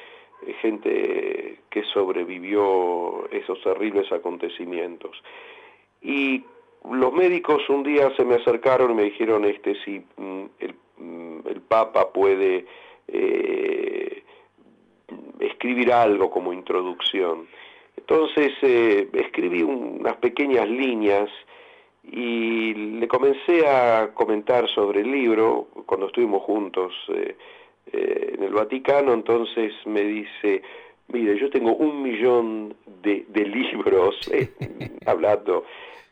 gente 0.60 1.60
que 1.70 1.82
sobrevivió 1.84 3.28
esos 3.30 3.60
terribles 3.62 4.10
acontecimientos. 4.12 5.22
Y 6.00 6.44
los 6.90 7.12
médicos 7.12 7.68
un 7.68 7.82
día 7.82 8.14
se 8.16 8.24
me 8.24 8.34
acercaron 8.34 8.90
y 8.90 8.94
me 8.94 9.02
dijeron 9.04 9.44
este 9.44 9.76
si 9.84 10.02
mm, 10.16 10.44
mm, 10.98 11.46
el, 11.46 11.60
Papa 11.62 12.12
puede 12.12 12.66
eh, 13.08 14.22
escribir 15.40 15.92
algo 15.92 16.30
como 16.30 16.52
introducción. 16.52 17.46
Entonces 17.96 18.52
eh, 18.62 19.08
escribí 19.12 19.62
unas 19.62 20.16
pequeñas 20.16 20.68
líneas 20.68 21.30
y 22.02 22.74
le 22.74 23.06
comencé 23.08 23.66
a 23.66 24.12
comentar 24.14 24.68
sobre 24.68 25.00
el 25.00 25.10
libro 25.10 25.68
cuando 25.86 26.06
estuvimos 26.06 26.42
juntos 26.42 26.92
eh, 27.14 27.36
en 27.92 28.42
el 28.42 28.52
Vaticano, 28.52 29.12
entonces 29.12 29.72
me 29.86 30.02
dice, 30.02 30.62
mire, 31.08 31.38
yo 31.38 31.50
tengo 31.50 31.74
un 31.74 32.02
millón 32.02 32.74
de, 33.02 33.24
de 33.28 33.46
libros 33.46 34.16
hablando 35.06 35.64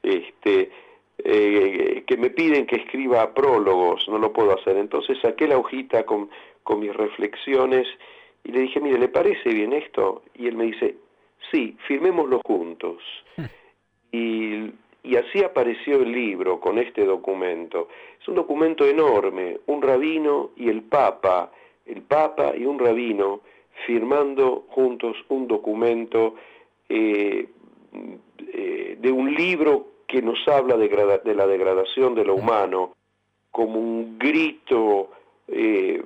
este, 0.02 0.70
eh, 1.18 2.04
que 2.06 2.16
me 2.16 2.30
piden 2.30 2.66
que 2.66 2.76
escriba 2.76 3.34
prólogos, 3.34 4.08
no 4.08 4.18
lo 4.18 4.32
puedo 4.32 4.52
hacer. 4.52 4.76
Entonces 4.76 5.18
saqué 5.20 5.46
la 5.46 5.58
hojita 5.58 6.04
con, 6.04 6.30
con 6.62 6.80
mis 6.80 6.94
reflexiones 6.94 7.86
y 8.44 8.52
le 8.52 8.60
dije, 8.60 8.80
mire, 8.80 8.98
¿le 8.98 9.08
parece 9.08 9.50
bien 9.50 9.72
esto? 9.72 10.22
Y 10.34 10.46
él 10.46 10.56
me 10.56 10.64
dice, 10.64 10.96
sí, 11.50 11.76
firmémoslo 11.86 12.40
juntos. 12.44 13.02
y, 14.12 14.70
y 15.02 15.16
así 15.16 15.42
apareció 15.42 16.02
el 16.02 16.12
libro 16.12 16.60
con 16.60 16.78
este 16.78 17.04
documento. 17.04 17.88
Es 18.20 18.28
un 18.28 18.34
documento 18.34 18.86
enorme, 18.86 19.58
un 19.66 19.82
rabino 19.82 20.50
y 20.56 20.68
el 20.68 20.82
papa, 20.82 21.50
el 21.86 22.02
papa 22.02 22.52
y 22.56 22.66
un 22.66 22.78
rabino 22.78 23.40
firmando 23.86 24.64
juntos 24.68 25.16
un 25.28 25.48
documento 25.48 26.34
eh, 26.88 27.48
eh, 28.52 28.96
de 29.00 29.12
un 29.12 29.34
libro 29.34 29.86
que 30.06 30.22
nos 30.22 30.46
habla 30.48 30.76
de, 30.76 31.34
la 31.34 31.46
degradación 31.46 32.14
de 32.14 32.24
lo 32.24 32.34
humano 32.34 32.94
como 33.50 33.78
un 33.78 34.18
grito 34.18 35.10
eh, 35.48 36.02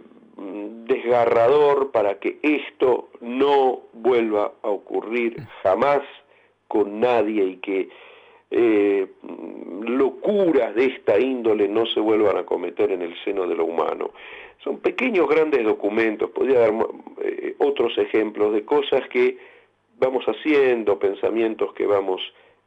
desgarrador 0.86 1.90
para 1.90 2.18
que 2.18 2.38
esto 2.42 3.08
no 3.20 3.80
vuelva 3.92 4.52
a 4.62 4.68
ocurrir 4.68 5.36
jamás 5.62 6.02
con 6.68 7.00
nadie 7.00 7.44
y 7.44 7.56
que 7.56 7.88
eh, 8.50 9.06
locuras 9.82 10.74
de 10.74 10.86
esta 10.86 11.18
índole 11.18 11.68
no 11.68 11.86
se 11.86 12.00
vuelvan 12.00 12.36
a 12.36 12.44
cometer 12.44 12.92
en 12.92 13.02
el 13.02 13.14
seno 13.24 13.46
de 13.46 13.54
lo 13.54 13.64
humano. 13.64 14.10
Son 14.62 14.78
pequeños, 14.78 15.28
grandes 15.28 15.64
documentos, 15.64 16.30
podría 16.30 16.60
dar 16.60 16.72
otros 17.58 17.98
ejemplos 17.98 18.54
de 18.54 18.64
cosas 18.64 19.06
que 19.08 19.36
vamos 19.98 20.24
haciendo, 20.24 20.98
pensamientos 20.98 21.72
que 21.74 21.86
vamos 21.86 22.20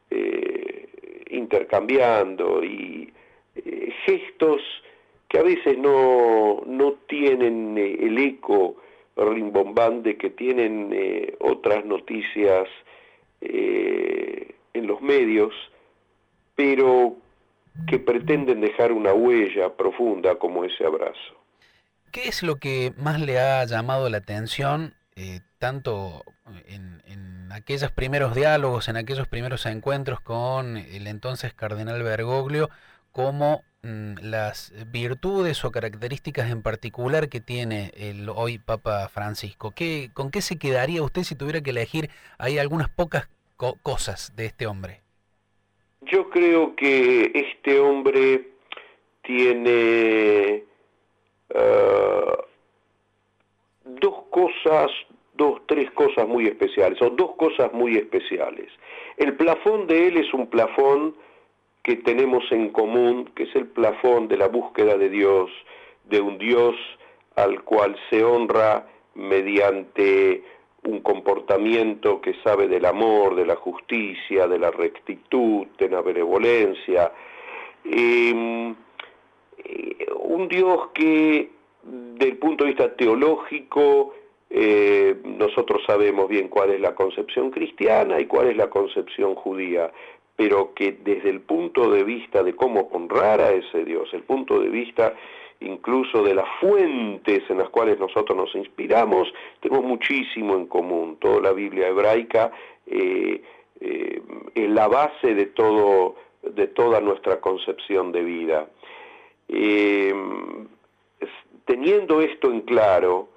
eh, 0.10 0.88
intercambiando 1.30 2.64
y 2.64 3.12
eh, 3.56 3.94
gestos 4.06 4.62
que 5.28 5.40
a 5.40 5.44
veces 5.44 5.78
no, 5.78 6.64
no 6.66 6.94
tienen 7.08 7.78
eh, 7.78 7.98
el 8.00 8.18
eco 8.18 8.78
rimbombante 9.18 10.16
que 10.16 10.30
tienen 10.30 10.96
otras 11.40 11.84
noticias 11.84 12.70
los 14.88 15.02
medios, 15.02 15.54
pero 16.56 17.16
que 17.86 18.00
pretenden 18.00 18.62
dejar 18.62 18.92
una 18.92 19.14
huella 19.14 19.76
profunda 19.76 20.36
como 20.40 20.64
ese 20.64 20.86
abrazo. 20.86 21.38
¿Qué 22.12 22.28
es 22.28 22.42
lo 22.42 22.56
que 22.56 22.94
más 22.98 23.20
le 23.20 23.40
ha 23.40 23.64
llamado 23.66 24.10
la 24.10 24.18
atención, 24.18 24.96
eh, 25.16 25.42
tanto 25.60 26.24
en, 26.66 26.98
aquellos 27.52 27.92
primeros 27.92 28.36
diálogos, 28.36 28.88
en 28.88 28.98
aquellos 28.98 29.28
primeros 29.28 29.66
encuentros 29.66 30.20
con 30.20 30.78
el 30.78 31.08
entonces 31.08 31.54
cardenal 31.54 32.04
Bergoglio, 32.04 32.70
como 33.12 33.64
mm, 33.84 34.16
las 34.22 34.74
virtudes 34.88 35.64
o 35.66 35.72
características 35.72 36.52
en 36.52 36.62
particular 36.62 37.30
que 37.30 37.40
tiene 37.40 37.92
el 37.96 38.30
hoy 38.30 38.58
Papa 38.58 39.08
Francisco? 39.10 39.72
¿Qué, 39.72 40.12
¿Con 40.14 40.30
qué 40.30 40.42
se 40.42 40.58
quedaría 40.58 41.02
usted 41.02 41.24
si 41.24 41.36
tuviera 41.36 41.62
que 41.62 41.72
elegir? 41.72 42.10
Hay 42.38 42.60
algunas 42.60 42.90
pocas 42.90 43.28
cosas 43.58 44.36
de 44.36 44.46
este 44.46 44.68
hombre. 44.68 45.02
Yo 46.02 46.30
creo 46.30 46.76
que 46.76 47.32
este 47.34 47.80
hombre 47.80 48.50
tiene 49.24 50.64
uh, 51.54 52.38
dos 53.84 54.24
cosas, 54.30 54.92
dos, 55.34 55.62
tres 55.68 55.92
cosas 55.92 56.28
muy 56.28 56.46
especiales, 56.46 57.02
o 57.02 57.10
dos 57.10 57.36
cosas 57.36 57.74
muy 57.74 57.98
especiales. 57.98 58.72
El 59.18 59.36
plafón 59.36 59.88
de 59.88 60.08
él 60.08 60.18
es 60.18 60.34
un 60.34 60.48
plafón 60.48 61.16
que 61.84 61.96
tenemos 61.98 62.44
en 62.52 62.70
común, 62.70 63.32
que 63.36 63.44
es 63.44 63.56
el 63.56 63.68
plafón 63.68 64.28
de 64.28 64.38
la 64.38 64.48
búsqueda 64.48 64.98
de 64.98 65.10
Dios, 65.10 65.50
de 66.06 66.22
un 66.22 66.38
Dios 66.38 66.76
al 67.36 67.64
cual 67.64 67.98
se 68.10 68.24
honra 68.24 68.88
mediante 69.14 70.44
un 70.84 71.02
comportamiento 71.02 72.22
que 72.22 72.36
sabe 72.44 72.68
del 72.68 72.86
amor, 72.86 73.36
de 73.36 73.46
la 73.46 73.56
justicia, 73.56 74.48
de 74.48 74.60
la 74.60 74.72
rectitud, 74.72 75.68
de 75.78 75.90
la 75.90 76.02
benevolencia. 76.02 77.12
Em, 77.84 78.76
eh, 79.58 80.08
un 80.22 80.48
Dios 80.48 80.90
que, 80.94 81.50
del 81.84 82.38
punto 82.38 82.64
de 82.64 82.72
vista 82.72 82.96
teológico, 82.96 84.14
eh, 84.50 85.18
nosotros 85.24 85.82
sabemos 85.86 86.30
bien 86.30 86.48
cuál 86.48 86.72
es 86.72 86.80
la 86.80 86.96
concepción 86.96 87.52
cristiana 87.52 88.20
y 88.20 88.26
cuál 88.26 88.48
es 88.48 88.58
la 88.58 88.70
concepción 88.70 89.36
judía, 89.36 89.92
pero 90.36 90.74
que 90.74 90.94
desde 91.04 91.30
el 91.30 91.42
punto 91.42 91.90
de 91.90 92.04
vista 92.04 92.44
de 92.44 92.56
cómo 92.56 92.90
honrar 92.94 93.42
a 93.42 93.52
ese 93.52 93.84
Dios, 93.84 94.10
el 94.14 94.24
punto 94.24 94.60
de 94.60 94.70
vista 94.70 95.14
incluso 95.60 96.24
de 96.24 96.36
las 96.36 96.48
fuentes 96.60 97.44
en 97.50 97.58
las 97.58 97.70
cuales 97.70 98.00
nosotros 98.00 98.38
nos 98.38 98.54
inspiramos, 98.56 99.34
tenemos 99.60 99.86
muchísimo 99.86 100.56
en 100.56 100.68
común. 100.68 101.18
Toda 101.20 101.42
la 101.42 101.52
Biblia 101.54 101.88
hebraica 101.88 102.52
eh, 102.86 103.42
eh, 103.80 104.22
es 104.54 104.70
la 104.70 104.88
base 104.88 105.34
de, 105.34 105.48
todo, 105.48 106.16
de 106.44 106.68
toda 106.68 107.02
nuestra 107.02 107.40
concepción 107.42 108.12
de 108.12 108.24
vida. 108.24 108.70
Eh, 109.50 110.14
teniendo 111.66 112.22
esto 112.22 112.52
en 112.52 112.62
claro, 112.62 113.30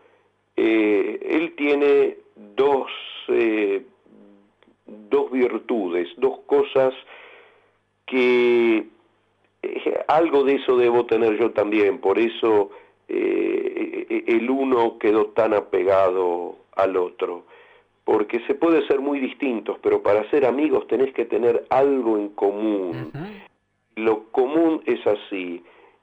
él 0.57 1.55
tiene 1.57 2.19
dos, 2.37 2.91
dos 4.87 5.31
virtudes, 5.31 6.09
dos 6.19 6.41
cosas 6.41 6.93
que 8.05 8.85
eh, 9.63 10.05
algo 10.09 10.45
de 10.45 10.57
eso 10.57 10.77
debo 10.77 11.07
tener 11.07 11.39
yo 11.39 11.51
también, 11.51 11.99
por 11.99 12.19
eso 12.19 12.71
eh, 13.09 14.07
e, 14.09 14.15
e, 14.15 14.37
el 14.37 14.51
uno 14.51 14.99
quedó 14.99 15.27
tan 15.27 15.55
apegado 15.55 16.57
al 16.77 16.97
otro, 16.97 17.45
porque 18.05 18.41
se 18.47 18.55
puede 18.55 18.87
ser 18.87 19.01
muy 19.01 19.21
distintos, 19.21 19.79
pero 19.83 20.03
para 20.03 20.29
ser 20.31 20.47
amigos 20.47 20.87
tenés 20.87 21.13
que 21.13 21.25
tener 21.25 21.67
algo 21.71 22.17
en 22.17 22.31
común. 22.31 23.13
Lo 23.97 24.25
común 24.31 24.83
es 24.87 25.07
así, 25.07 25.63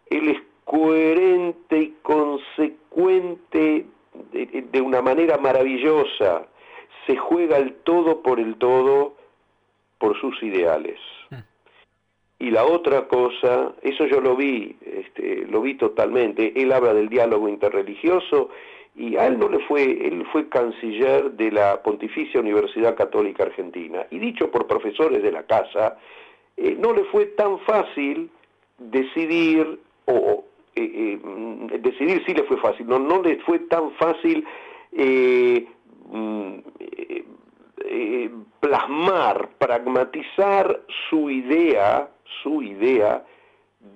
él 0.10 0.30
es 0.30 0.38
coherente 0.66 1.80
y 1.80 1.96
consecuente 2.02 3.86
de 4.32 4.82
una 4.82 5.02
manera 5.02 5.38
maravillosa, 5.38 6.48
se 7.06 7.16
juega 7.16 7.58
el 7.58 7.74
todo 7.84 8.22
por 8.22 8.40
el 8.40 8.56
todo 8.58 9.16
por 9.98 10.20
sus 10.20 10.42
ideales. 10.44 11.00
Y 12.40 12.52
la 12.52 12.66
otra 12.66 13.08
cosa, 13.08 13.74
eso 13.82 14.06
yo 14.06 14.22
lo 14.22 14.36
vi, 14.36 14.76
este, 14.86 15.48
lo 15.48 15.62
vi 15.62 15.74
totalmente, 15.74 16.54
él 16.56 16.72
habla 16.72 16.94
del 16.94 17.10
diálogo 17.10 17.50
interreligioso 17.50 18.50
y 18.96 19.16
a 19.16 19.28
él 19.28 19.40
no 19.40 19.50
le 19.50 19.60
fue, 19.60 19.84
él 20.08 20.26
fue 20.32 20.50
canciller 20.50 21.32
de 21.32 21.52
la 21.52 21.82
Pontificia 21.82 22.40
Universidad 22.40 22.96
Católica 22.96 23.44
Argentina. 23.44 24.06
Y 24.12 24.20
dicho 24.20 24.52
por 24.52 24.68
profesores 24.68 25.22
de 25.22 25.32
la 25.32 25.44
casa, 25.44 25.98
eh, 26.58 26.76
no 26.80 26.94
le 26.94 27.04
fue 27.06 27.26
tan 27.26 27.60
fácil 27.60 28.30
decidir, 28.80 29.80
o 30.06 30.44
eh, 30.76 31.20
eh, 31.22 31.80
decidir 31.80 32.24
sí 32.26 32.34
le 32.34 32.44
fue 32.44 32.58
fácil, 32.58 32.88
no, 32.88 32.98
no 32.98 33.22
le 33.22 33.38
fue 33.38 33.60
tan 33.60 33.92
fácil 33.94 34.46
mm, 36.12 36.58
plasmar, 38.60 39.50
pragmatizar 39.60 40.82
su 41.10 41.30
idea 41.30 42.10
su 42.44 42.62
idea 42.62 43.26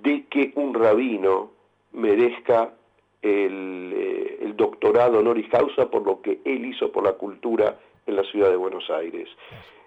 de 0.02 0.24
que 0.26 0.52
un 0.56 0.74
rabino 0.74 1.50
merezca 1.92 2.74
el, 3.20 3.92
eh, 3.94 4.52
doctorado 4.56 5.20
honoris 5.20 5.48
causa 5.48 5.90
por 5.90 6.04
lo 6.04 6.20
que 6.20 6.40
él 6.44 6.64
hizo 6.64 6.90
por 6.90 7.04
la 7.04 7.12
cultura 7.12 7.78
en 8.06 8.16
la 8.16 8.24
ciudad 8.24 8.50
de 8.50 8.56
Buenos 8.56 8.88
Aires. 8.90 9.28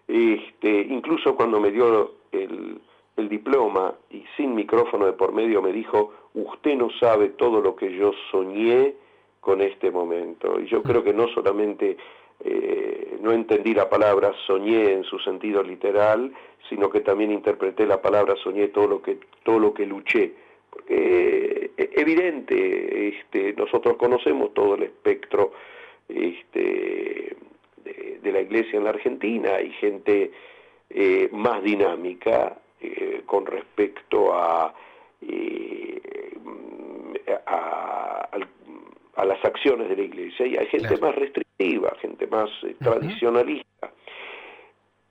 Este, 0.08 0.82
incluso 0.82 1.36
cuando 1.36 1.60
me 1.60 1.72
dio 1.72 2.14
el, 2.32 2.80
el 3.18 3.30
diploma 3.30 3.94
y 4.10 4.24
sin 4.38 4.56
micrófono 4.56 5.06
de 5.06 5.14
por 5.14 5.34
medio 5.34 5.62
me 5.62 5.72
dijo, 5.72 6.14
usted 6.34 6.76
no 6.76 6.90
sabe 7.00 7.30
todo 7.30 7.62
lo 7.62 7.76
que 7.76 7.94
yo 7.96 8.12
soñé 8.32 8.94
con 9.40 9.62
este 9.62 9.92
momento. 9.92 10.60
Y 10.60 10.68
yo 10.68 10.82
creo 10.82 11.04
que 11.04 11.14
no 11.14 11.28
solamente 11.30 11.98
eh, 12.44 13.18
no 13.22 13.32
entendí 13.32 13.74
la 13.74 13.90
palabra 13.90 14.34
soñé 14.46 14.92
en 14.92 15.04
su 15.04 15.18
sentido 15.20 15.64
literal, 15.64 16.34
sino 16.70 16.90
que 16.90 17.02
también 17.02 17.32
interpreté 17.32 17.86
la 17.86 18.02
palabra 18.02 18.36
soñé 18.36 18.68
todo 18.68 18.88
lo 18.88 19.02
que, 19.02 19.18
todo 19.44 19.60
lo 19.60 19.74
que 19.74 19.86
luché. 19.86 20.34
Porque 20.70 21.72
eh, 21.78 21.90
evidente, 21.94 23.10
este, 23.10 23.54
nosotros 23.54 23.96
conocemos 23.98 24.54
todo 24.54 24.76
el 24.76 24.84
espectro 24.84 25.54
este, 26.10 27.36
de, 27.84 28.32
la 28.32 28.42
iglesia 28.42 28.78
en 28.78 28.84
la 28.84 28.90
Argentina, 28.90 29.56
hay 29.56 29.72
gente 29.72 30.32
eh, 30.90 31.30
más 31.32 31.64
dinámica 31.64 32.58
con 33.26 33.48
respecto 33.48 34.34
a, 34.36 34.76
a, 37.48 38.30
a, 39.16 39.26
las 39.26 39.44
acciones 39.44 39.90
de 39.90 39.96
la 39.96 40.04
iglesia. 40.04 40.46
Y 40.46 40.58
hay 40.58 40.68
gente 40.68 40.98
más 40.98 41.16
restrictiva 41.16 41.45
gente 42.02 42.28
más 42.28 42.50
eh, 42.64 42.76
tradicionalista. 42.80 43.92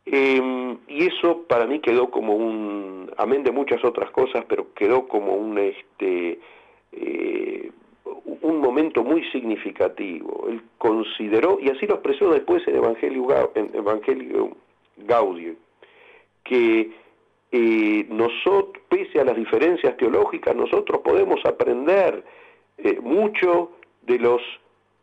Em, 0.06 0.78
y 0.86 1.06
eso 1.06 1.44
para 1.48 1.66
mí 1.66 1.80
quedó 1.80 2.10
como 2.10 2.34
un, 2.34 3.10
amén 3.16 3.42
de 3.42 3.50
muchas 3.50 3.82
otras 3.84 4.10
cosas, 4.10 4.44
pero 4.48 4.74
quedó 4.74 5.08
como 5.08 5.34
un, 5.34 5.58
este, 5.58 6.38
eh, 6.92 7.70
un 8.42 8.60
momento 8.60 9.02
muy 9.02 9.24
significativo. 9.30 10.46
Él 10.48 10.62
consideró, 10.76 11.58
y 11.60 11.70
así 11.70 11.86
lo 11.86 11.94
expresó 11.94 12.30
después 12.30 12.66
en 12.68 12.76
Evangelio, 12.76 13.50
en 13.54 13.74
Evangelio 13.74 14.56
Gaudio, 14.98 15.54
que 16.44 16.90
eh, 17.50 18.06
nosotros, 18.10 18.84
pese 18.90 19.20
a 19.20 19.24
las 19.24 19.36
diferencias 19.36 19.96
teológicas, 19.96 20.54
nosotros 20.54 21.00
podemos 21.02 21.40
aprender 21.46 22.22
mucho 23.02 23.70
de 24.02 24.18
los 24.18 24.42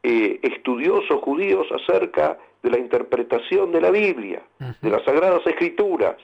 eh, 0.03 0.39
estudiosos 0.41 1.21
judíos 1.21 1.67
acerca 1.71 2.37
de 2.63 2.69
la 2.69 2.79
interpretación 2.79 3.71
de 3.71 3.81
la 3.81 3.91
Biblia, 3.91 4.41
de 4.81 4.89
las 4.89 5.03
Sagradas 5.03 5.45
Escrituras. 5.45 6.17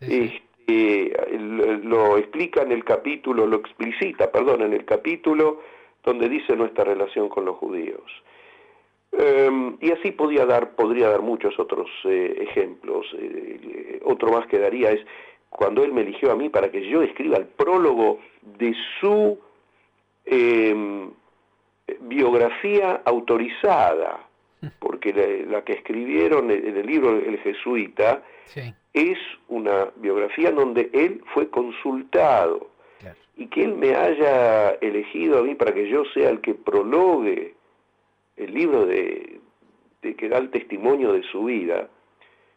Este, 0.00 1.12
lo 1.82 2.18
explica 2.18 2.62
en 2.62 2.72
el 2.72 2.84
capítulo, 2.84 3.46
lo 3.46 3.56
explicita, 3.56 4.30
perdón, 4.30 4.62
en 4.62 4.72
el 4.72 4.84
capítulo 4.84 5.60
donde 6.02 6.28
dice 6.28 6.56
nuestra 6.56 6.84
relación 6.84 7.28
con 7.28 7.44
los 7.44 7.56
judíos. 7.56 8.02
Em, 9.12 9.76
y 9.80 9.92
así 9.92 10.10
podía 10.10 10.44
dar, 10.44 10.74
podría 10.74 11.08
dar 11.08 11.22
muchos 11.22 11.58
otros 11.58 11.88
eh, 12.04 12.36
ejemplos. 12.40 13.06
Eh, 13.18 14.00
otro 14.04 14.30
más 14.32 14.46
que 14.46 14.58
daría 14.58 14.90
es 14.90 15.00
cuando 15.48 15.84
él 15.84 15.92
me 15.92 16.02
eligió 16.02 16.32
a 16.32 16.36
mí 16.36 16.48
para 16.48 16.70
que 16.70 16.88
yo 16.88 17.02
escriba 17.02 17.36
el 17.36 17.46
prólogo 17.46 18.18
de 18.58 18.74
su 19.00 19.38
em, 20.24 21.10
biografía 22.00 23.02
autorizada, 23.04 24.20
porque 24.78 25.12
la, 25.48 25.62
que 25.62 25.74
escribieron 25.74 26.50
en 26.50 26.76
el 26.76 26.86
libro 26.86 27.18
El 27.18 27.38
Jesuita 27.38 28.22
es 28.92 29.18
una 29.48 29.88
biografía 29.96 30.50
donde 30.50 30.90
él 30.92 31.22
fue 31.34 31.50
consultado 31.50 32.70
y 33.36 33.46
que 33.48 33.64
él 33.64 33.74
me 33.74 33.94
haya 33.94 34.70
elegido 34.80 35.40
a 35.40 35.42
mí 35.42 35.54
para 35.54 35.74
que 35.74 35.88
yo 35.88 36.04
sea 36.14 36.30
el 36.30 36.40
que 36.40 36.54
prologue 36.54 37.54
el 38.36 38.54
libro 38.54 38.86
de, 38.86 39.40
de 40.02 40.14
que 40.14 40.28
da 40.28 40.38
el 40.38 40.50
testimonio 40.50 41.12
de 41.12 41.22
su 41.24 41.44
vida. 41.44 41.88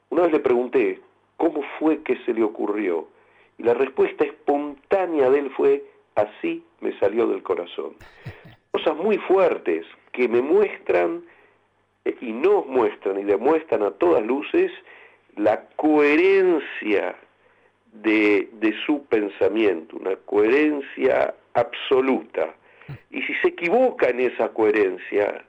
Una 0.10 0.24
vez 0.24 0.34
le 0.34 0.40
pregunté 0.40 1.02
cómo 1.38 1.64
fue 1.80 2.04
que 2.04 2.18
se 2.26 2.34
le 2.34 2.44
ocurrió 2.44 3.08
Y 3.58 3.64
la 3.64 3.74
respuesta 3.74 4.24
espontánea 4.24 5.30
de 5.30 5.40
él 5.40 5.52
fue, 5.56 5.84
así 6.16 6.64
me 6.82 6.98
salió 7.00 7.28
del 7.28 7.44
corazón. 7.44 7.96
Cosas 8.72 8.96
muy 8.96 9.18
fuertes 9.18 9.86
que 10.12 10.28
me 10.28 10.42
muestran 10.42 11.24
eh, 12.06 12.16
y 12.22 12.32
nos 12.32 12.66
muestran 12.66 13.20
y 13.20 13.24
demuestran 13.24 13.84
a 13.84 13.92
todas 13.92 14.24
luces 14.24 14.72
la 15.36 15.68
coherencia 15.76 17.16
de, 17.94 18.50
de 18.54 18.74
su 18.86 19.06
pensamiento, 19.06 19.98
una 19.98 20.16
coherencia 20.16 21.34
absoluta. 21.54 22.56
Y 23.12 23.22
si 23.24 23.34
se 23.36 23.50
equivoca 23.50 24.10
en 24.10 24.22
esa 24.22 24.50
coherencia, 24.50 25.44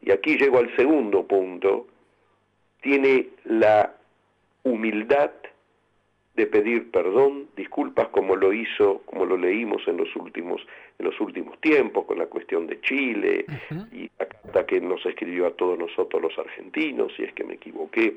y 0.00 0.10
aquí 0.10 0.36
llego 0.36 0.58
al 0.58 0.74
segundo 0.76 1.26
punto, 1.26 1.86
tiene 2.82 3.28
la 3.44 3.94
humildad 4.64 5.30
de 6.34 6.46
pedir 6.46 6.90
perdón, 6.90 7.48
disculpas 7.56 8.08
como 8.08 8.36
lo 8.36 8.52
hizo, 8.52 9.02
como 9.04 9.26
lo 9.26 9.36
leímos 9.36 9.86
en 9.86 9.98
los 9.98 10.14
últimos, 10.16 10.62
en 10.98 11.06
los 11.06 11.20
últimos 11.20 11.60
tiempos, 11.60 12.06
con 12.06 12.18
la 12.18 12.26
cuestión 12.26 12.66
de 12.66 12.80
Chile, 12.80 13.44
y 13.92 14.10
la 14.18 14.26
carta 14.26 14.66
que 14.66 14.80
nos 14.80 15.04
escribió 15.04 15.46
a 15.46 15.50
todos 15.50 15.78
nosotros 15.78 16.22
los 16.22 16.38
argentinos, 16.38 17.12
si 17.16 17.24
es 17.24 17.32
que 17.34 17.44
me 17.44 17.54
equivoqué, 17.54 18.16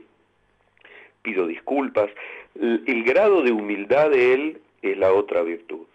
pido 1.21 1.45
disculpas. 1.45 2.09
El, 2.55 3.03
grado 3.03 3.41
de 3.41 3.51
humildad 3.51 4.11
de 4.11 4.33
él 4.33 4.61
es 4.81 4.97
la 4.97 5.11
otra 5.11 5.41
virtud. 5.41 5.87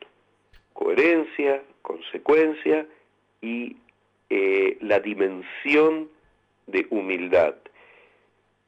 Coherencia, 0.74 1.62
consecuencia 1.80 2.86
y 3.40 3.76
eh, 4.28 4.76
la 4.80 5.00
dimensión 5.00 6.08
de 6.66 6.86
humildad 6.90 7.54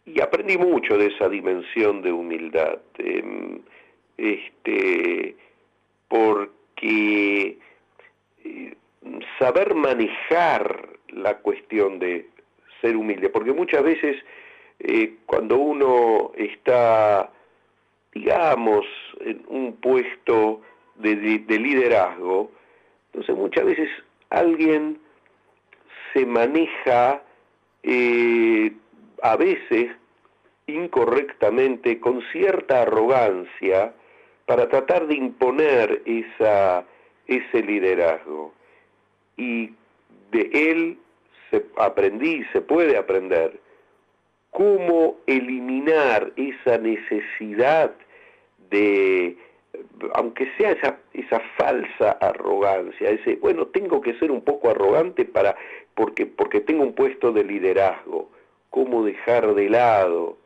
y 0.05 0.21
aprendí 0.21 0.59
mucho 0.59 0.97
de 0.99 1.07
esa 1.07 1.29
dimensión 1.29 2.03
de 2.03 2.13
humildad, 2.13 2.79
em, 2.99 3.61
este, 4.17 5.37
porque 6.09 7.59
eh, 8.45 8.75
saber 9.39 9.75
manejar 9.75 10.89
la 11.09 11.39
cuestión 11.39 11.99
de 11.99 12.27
ser 12.81 12.97
humilde, 12.97 13.29
porque 13.29 13.53
muchas 13.53 13.83
veces 13.83 14.17
eh, 14.81 15.15
cuando 15.27 15.59
uno 15.59 16.33
está, 16.37 17.31
digamos, 18.13 18.85
en 19.21 19.45
un 19.47 19.77
puesto 19.77 20.61
de, 20.97 21.15
liderazgo, 21.49 22.51
entonces 23.07 23.37
muchas 23.37 23.65
veces 23.65 23.89
alguien 24.31 24.99
se 26.13 26.27
maneja 26.27 27.23
eh, 27.85 28.73
a 29.23 29.37
veces 29.37 29.93
incorrectamente, 30.67 32.01
con 32.01 32.23
cierta 32.33 32.83
arrogancia, 32.83 33.93
para 34.47 34.69
tratar 34.69 35.07
de 35.07 35.15
imponer 35.15 36.03
esa, 36.05 36.85
ese 37.27 37.63
liderazgo. 37.63 38.53
Y 39.37 39.73
de 40.31 40.51
él 40.53 40.99
se 41.51 41.65
aprendí, 41.77 42.45
se 42.53 42.61
puede 42.61 42.97
aprender, 42.97 43.61
cómo 44.51 45.17
eliminar 45.27 46.33
esa 46.37 46.79
necesidad 46.79 47.93
de, 48.71 49.37
aunque 50.15 50.51
sea 50.59 50.73
esa, 50.73 51.41
falsa 51.57 52.13
arrogancia, 52.13 53.11
ese, 53.11 53.37
bueno, 53.37 53.67
tengo 53.67 54.01
que 54.01 54.15
ser 54.19 54.31
un 54.31 54.43
poco 54.43 54.71
arrogante 54.71 55.25
para, 55.25 55.57
porque 55.95 56.61
tengo 56.61 56.83
un 56.83 56.95
puesto 56.95 57.33
de 57.33 57.45
liderazgo 57.45 58.29
cómo 58.73 59.05
dejar 59.05 59.55
de 59.55 59.69
lado 59.69 60.39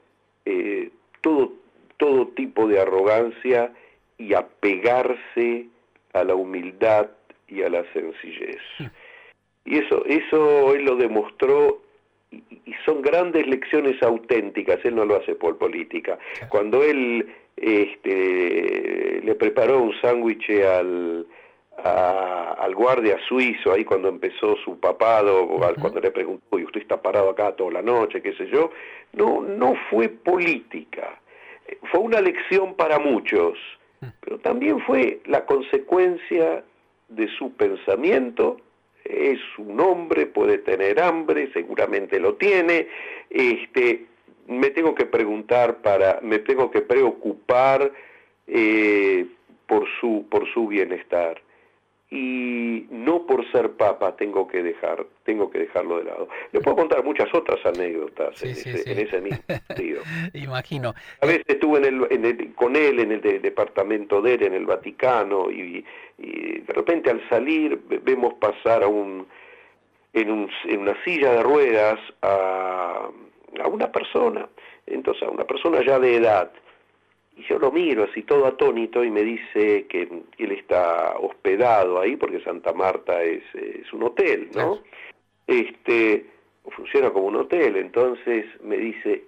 eh, 0.45 0.91
todo, 1.23 1.53
todo 1.97 2.27
tipo 2.29 2.67
de 2.69 2.81
arrogancia 2.81 3.73
y 4.19 4.35
apegarse 4.35 5.67
a 6.13 6.25
la 6.25 6.35
humildad 6.35 7.09
y 7.49 7.63
a 7.63 7.71
la 7.71 7.85
sencillez. 7.93 8.61
Y 9.65 9.79
eso, 9.79 10.05
eso 10.07 10.75
él 10.75 10.85
lo 10.85 10.97
demostró 10.97 11.83
y, 12.31 12.43
son 12.85 13.03
grandes 13.03 13.47
lecciones 13.47 14.01
auténticas, 14.03 14.85
él 14.85 14.97
no 14.97 15.05
lo 15.05 15.17
hace 15.17 15.35
por 15.35 15.57
política. 15.59 16.19
Cuando 16.49 16.83
él 16.83 17.27
este, 17.57 19.21
le 19.25 19.35
preparó 19.35 19.83
un 19.83 19.95
sándwich 20.01 20.51
al, 20.63 21.27
al 21.85 22.75
guardia 22.75 23.19
suizo, 23.29 23.73
ahí 23.73 23.85
cuando 23.85 24.09
empezó 24.09 24.57
su 24.65 24.79
papado, 24.81 25.47
cuando 25.81 26.01
le 26.01 26.11
preguntó, 26.11 26.59
y 26.59 26.65
usted 26.65 26.81
está 26.81 27.01
parado 27.01 27.31
acá 27.31 27.53
toda 27.53 27.73
la 27.73 27.83
noche, 27.83 28.23
qué 28.23 28.33
sé 28.35 28.49
yo, 28.49 28.71
no, 29.13 29.43
no 29.43 29.75
fue 29.91 30.09
política, 30.09 31.21
fue 31.91 32.01
una 32.01 32.21
lección 32.21 32.75
para 32.75 32.99
muchos, 32.99 33.59
pero 34.21 34.39
también 34.39 34.81
fue 34.81 35.21
la 35.27 35.45
consecuencia 35.45 36.65
de 37.09 37.29
su 37.39 37.53
pensamiento, 37.53 38.59
es 39.05 39.39
un 39.59 39.79
hombre, 39.79 40.27
puede 40.27 40.59
tener 40.59 41.01
hambre, 41.01 41.51
seguramente 41.53 42.19
lo 42.19 42.35
tiene, 42.35 42.89
este, 43.31 44.07
me 44.49 44.71
tengo 44.71 44.95
que 44.95 45.07
preguntar 45.07 45.77
para, 45.77 46.21
me 46.23 46.39
tengo 46.41 46.71
que 46.71 46.81
preocupar 46.81 47.93
eh, 48.47 49.27
por 49.67 49.87
su, 50.01 50.27
por 50.29 50.49
su 50.53 50.67
bienestar 50.67 51.41
y 52.11 52.87
no 52.91 53.27
por 53.27 53.51
ser 53.51 53.73
papa 53.73 54.15
tengo 54.15 54.47
que 54.47 54.63
dejar 54.63 55.05
tengo 55.25 55.51
que 55.51 55.59
dejarlo 55.59 55.99
de 55.99 56.05
lado. 56.05 56.29
Le 56.53 56.61
puedo 56.61 56.77
contar 56.77 57.03
muchas 57.03 57.33
otras 57.35 57.59
anécdotas 57.67 58.41
en, 58.45 58.51
ese, 58.51 59.21
mismo 59.21 59.43
sentido. 59.67 60.03
Imagino. 60.33 60.95
A 61.21 61.27
veces 61.27 61.45
estuve 61.49 61.79
en 61.89 62.25
el, 62.25 62.55
con 62.55 62.77
él 62.77 63.01
en 63.01 63.11
el 63.11 63.21
departamento 63.21 64.23
de 64.23 64.35
él 64.35 64.43
en 64.45 64.55
el 64.55 64.67
Vaticano 64.67 65.51
y, 65.51 65.85
de 66.19 66.73
repente 66.73 67.11
al 67.11 67.29
salir 67.29 67.79
vemos 68.03 68.35
pasar 68.35 68.83
a 68.85 68.87
un 68.87 69.27
en, 70.13 70.31
un, 70.31 70.49
en 70.65 70.81
una 70.81 71.05
silla 71.05 71.33
de 71.33 71.43
ruedas 71.43 72.01
a, 72.23 73.11
a 73.63 73.69
una 73.69 73.93
persona, 73.93 74.49
entonces 74.87 75.25
a 75.25 75.31
una 75.31 75.45
persona 75.45 75.85
ya 75.85 75.99
de 75.99 76.17
edad 76.17 76.51
y 77.37 77.43
yo 77.43 77.59
lo 77.59 77.71
miro 77.71 78.05
así 78.05 78.23
todo 78.23 78.47
atónito 78.47 79.05
y 79.05 79.11
me 79.11 79.23
dice 79.23 79.87
que 79.89 80.09
él 80.39 80.53
está 80.53 81.17
hospedado 81.19 82.01
ahí 82.01 82.17
porque 82.17 82.41
Santa 82.41 82.73
Marta 82.73 83.23
es, 83.23 83.43
un 83.93 84.05
hotel, 84.05 84.49
¿no? 84.55 84.79
Este, 85.47 86.25
funciona 86.71 87.11
como 87.11 87.27
un 87.27 87.37
hotel, 87.37 87.77
entonces 87.77 88.47
me 88.63 88.79
dice, 88.79 89.25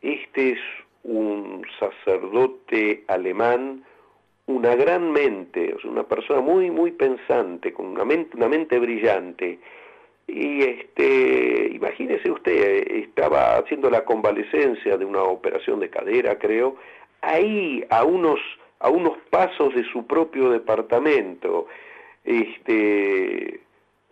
este 0.00 0.52
es 0.52 0.58
un 1.04 1.64
sacerdote 1.78 3.04
alemán, 3.06 3.84
una 4.46 4.74
gran 4.74 5.12
mente, 5.12 5.74
o 5.74 5.80
sea, 5.80 5.90
una 5.90 6.04
persona 6.04 6.40
muy, 6.40 6.70
muy 6.70 6.92
pensante, 6.92 7.72
con 7.72 7.86
una 7.86 8.04
mente, 8.04 8.36
una 8.36 8.48
mente 8.48 8.78
brillante. 8.78 9.58
Y 10.26 10.62
este, 10.62 11.70
imagínese 11.72 12.30
usted, 12.30 12.86
estaba 12.90 13.56
haciendo 13.56 13.90
la 13.90 14.04
convalecencia 14.04 14.96
de 14.96 15.04
una 15.04 15.22
operación 15.22 15.80
de 15.80 15.90
cadera, 15.90 16.38
creo, 16.38 16.76
ahí 17.22 17.84
a 17.90 18.04
unos, 18.04 18.40
a 18.78 18.88
unos 18.88 19.18
pasos 19.30 19.74
de 19.74 19.84
su 19.92 20.06
propio 20.06 20.50
departamento. 20.50 21.66
Este, 22.24 23.60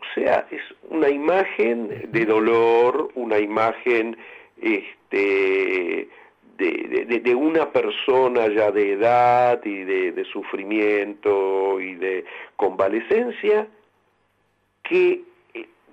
o 0.00 0.14
sea, 0.14 0.46
es 0.50 0.62
una 0.90 1.08
imagen 1.08 2.10
de 2.10 2.24
dolor, 2.24 3.10
una 3.14 3.38
imagen 3.38 4.16
este, 4.60 6.08
de, 6.56 7.20
de, 7.22 7.34
una 7.34 7.70
persona 7.70 8.48
ya 8.48 8.70
de 8.72 8.92
edad 8.92 9.64
y 9.64 9.84
de, 9.84 10.12
de, 10.12 10.24
sufrimiento 10.24 11.80
y 11.80 11.94
de 11.94 12.24
convalecencia, 12.56 13.68
que 14.82 15.22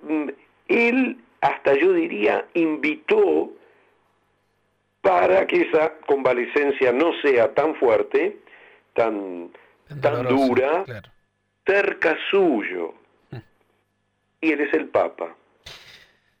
mm, 0.02 0.28
él, 0.68 1.18
hasta 1.40 1.74
yo 1.74 1.92
diría, 1.92 2.46
invitó 2.54 3.52
para 5.06 5.46
que 5.46 5.62
esa 5.62 5.92
convalecencia 6.06 6.92
no 6.92 7.12
sea 7.22 7.54
tan 7.54 7.76
fuerte, 7.76 8.38
tan, 8.92 9.52
tan 10.00 10.26
dura, 10.26 10.84
cerca 11.64 12.16
suyo. 12.30 12.94
Mm. 13.30 13.36
Y 14.40 14.52
él 14.52 14.60
es 14.62 14.74
el 14.74 14.88
Papa. 14.88 15.36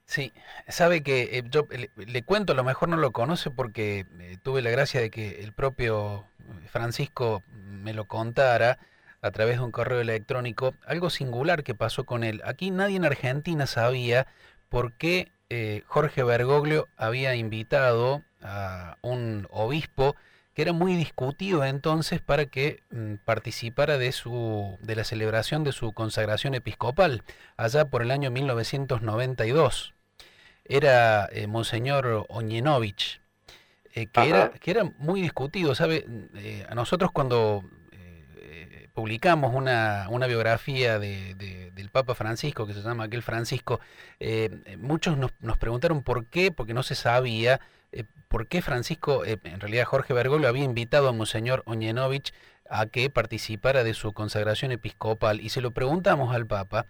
Sí, 0.04 0.32
sabe 0.68 1.02
que 1.02 1.38
eh, 1.38 1.42
yo 1.48 1.66
le, 1.96 2.22
cuento, 2.24 2.52
a 2.52 2.56
lo 2.56 2.64
mejor 2.64 2.88
no 2.88 2.96
lo 2.96 3.12
conoce 3.12 3.50
porque 3.50 4.06
eh, 4.20 4.36
tuve 4.42 4.62
la 4.62 4.70
gracia 4.70 5.00
de 5.00 5.10
que 5.10 5.42
el 5.42 5.52
propio 5.52 6.24
Francisco 6.68 7.42
me 7.52 7.92
lo 7.92 8.06
contara 8.06 8.78
a 9.22 9.30
través 9.30 9.58
de 9.58 9.64
un 9.64 9.72
correo 9.72 10.00
electrónico, 10.00 10.74
algo 10.86 11.10
singular 11.10 11.62
que 11.62 11.74
pasó 11.74 12.04
con 12.04 12.24
él. 12.24 12.40
Aquí 12.44 12.70
nadie 12.70 12.96
en 12.96 13.04
Argentina 13.04 13.66
sabía 13.66 14.26
por 14.68 14.92
qué 14.92 15.28
eh, 15.50 15.82
Jorge 15.86 16.24
Bergoglio 16.24 16.88
había 16.96 17.34
invitado 17.36 18.22
a 18.46 18.98
un 19.02 19.46
obispo 19.50 20.16
que 20.56 20.62
era 20.62 20.72
muy 20.72 20.96
discutido 20.96 21.66
entonces 21.66 22.22
para 22.22 22.46
que 22.46 22.82
mm, 22.90 23.16
participara 23.26 23.98
de, 23.98 24.10
su, 24.10 24.78
de 24.80 24.96
la 24.96 25.04
celebración 25.04 25.64
de 25.64 25.72
su 25.72 25.92
consagración 25.92 26.54
episcopal, 26.54 27.24
allá 27.58 27.90
por 27.90 28.00
el 28.00 28.10
año 28.10 28.30
1992. 28.30 29.92
Era 30.64 31.28
eh, 31.30 31.46
Monseñor 31.46 32.24
Oñenovich, 32.30 33.20
eh, 33.92 34.06
que, 34.06 34.28
era, 34.30 34.48
que 34.48 34.70
era 34.70 34.84
muy 34.96 35.20
discutido, 35.20 35.74
¿sabe? 35.74 36.06
Eh, 36.36 36.64
a 36.66 36.74
nosotros 36.74 37.10
cuando 37.12 37.62
publicamos 38.94 39.54
una, 39.54 40.06
una 40.08 40.26
biografía 40.26 40.98
de, 40.98 41.34
del 41.74 41.90
Papa 41.90 42.14
Francisco 42.14 42.66
que 42.66 42.72
se 42.72 42.80
llama 42.80 43.04
aquel 43.04 43.20
Francisco, 43.20 43.78
muchos 44.78 45.18
nos, 45.18 45.32
nos, 45.40 45.58
preguntaron 45.58 46.02
por 46.02 46.24
qué, 46.24 46.50
porque 46.50 46.72
no 46.72 46.82
se 46.82 46.94
sabía 46.94 47.60
por 48.28 48.48
qué 48.48 48.62
Francisco, 48.62 49.24
en 49.24 49.60
realidad 49.60 49.84
Jorge 49.84 50.12
Bergoglio 50.12 50.48
había 50.48 50.64
invitado 50.64 51.08
a 51.08 51.12
Monseñor 51.12 51.62
Oñenovich 51.66 52.32
a 52.68 52.86
que 52.86 53.08
participara 53.10 53.84
de 53.84 53.94
su 53.94 54.12
consagración 54.12 54.72
episcopal 54.72 55.40
y 55.40 55.50
se 55.50 55.60
lo 55.60 55.70
preguntamos 55.70 56.34
al 56.34 56.46
Papa 56.46 56.86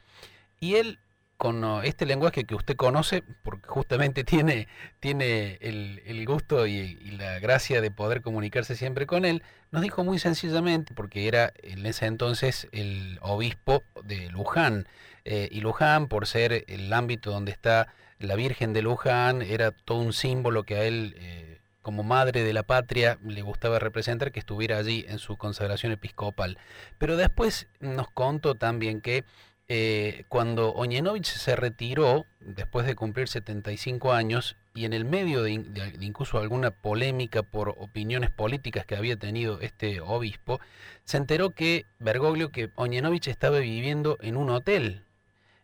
y 0.61 0.77
él 0.77 0.99
con 1.37 1.85
este 1.85 2.07
lenguaje 2.07 2.45
que 2.45 2.55
usted 2.55 2.77
conoce, 2.77 3.23
porque 3.43 3.69
justamente 3.69 4.25
tiene, 4.25 4.69
tiene 5.01 5.59
el, 5.61 6.25
gusto 6.27 6.67
y, 6.67 6.95
la 7.19 7.39
gracia 7.39 7.81
de 7.81 7.91
poder 7.91 8.23
comunicarse 8.23 8.77
siempre 8.77 9.07
con 9.07 9.25
él, 9.25 9.43
nos 9.71 9.83
dijo 9.83 10.05
muy 10.05 10.19
sencillamente, 10.19 10.95
porque 10.95 11.29
era 11.29 11.53
en 11.63 11.85
ese 11.87 12.07
entonces 12.07 12.69
el 12.73 13.19
obispo 13.23 13.83
de 14.05 14.31
Luján, 14.31 14.89
eh, 15.25 15.49
y 15.51 15.61
Luján, 15.61 16.09
por 16.09 16.27
ser 16.27 16.65
el 16.69 16.93
ámbito 16.93 17.31
donde 17.31 17.53
está 17.53 17.89
la 18.19 18.37
Virgen 18.37 18.73
de 18.73 18.83
Luján, 18.83 19.43
era 19.43 19.73
todo 19.73 19.99
un 19.99 20.13
símbolo 20.13 20.63
que 20.63 20.77
a 20.77 20.85
él, 20.85 21.17
eh, 21.19 21.61
como 21.83 22.03
madre 22.03 22.45
de 22.45 22.53
la 22.53 22.63
patria, 22.63 23.19
le 23.25 23.43
gustaba 23.43 23.79
representar, 23.79 24.33
que 24.33 24.41
estuviera 24.41 24.79
allí 24.79 25.05
en 25.09 25.19
su 25.19 25.37
consagración 25.37 25.93
episcopal. 25.93 26.59
Pero 26.99 27.17
después 27.17 27.69
nos 27.81 28.09
contó 28.11 28.55
también 28.55 29.01
que 29.01 29.25
eh, 29.69 30.25
cuando 30.29 30.73
Oñenovich 30.73 31.27
se 31.27 31.57
retiró, 31.57 32.25
después 32.41 32.87
de 32.87 32.95
cumplir 32.95 33.27
75 33.27 34.13
años, 34.13 34.57
y 34.75 34.85
en 34.85 34.93
el 34.93 35.05
medio 35.05 35.43
de, 35.43 35.53
incluso 36.01 36.39
alguna 36.39 36.71
polémica 36.71 37.43
por 37.43 37.71
opiniones 37.71 38.31
políticas 38.31 38.87
que 38.87 38.95
había 38.95 39.17
tenido 39.17 39.61
este 39.61 40.01
obispo, 40.01 40.61
se 41.05 41.17
enteró 41.17 41.51
que 41.51 41.85
Bergoglio, 41.99 42.51
que 42.51 42.71
Oñenovich 42.77 43.27
estaba 43.29 43.59
viviendo 43.59 44.19
en 44.21 44.37
un 44.37 44.51
hotel. 44.51 45.05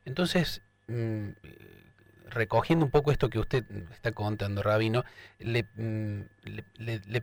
Entonces, 0.05 0.63
mm, 0.89 1.29
recogiendo 2.29 2.85
un 2.85 2.91
poco 2.91 3.13
esto 3.13 3.31
que 3.31 3.39
usted 3.39 3.65
está 3.93 4.13
contando, 4.13 4.63
Rabino, 4.63 5.05
le, 5.39 5.65
mm, 5.77 6.23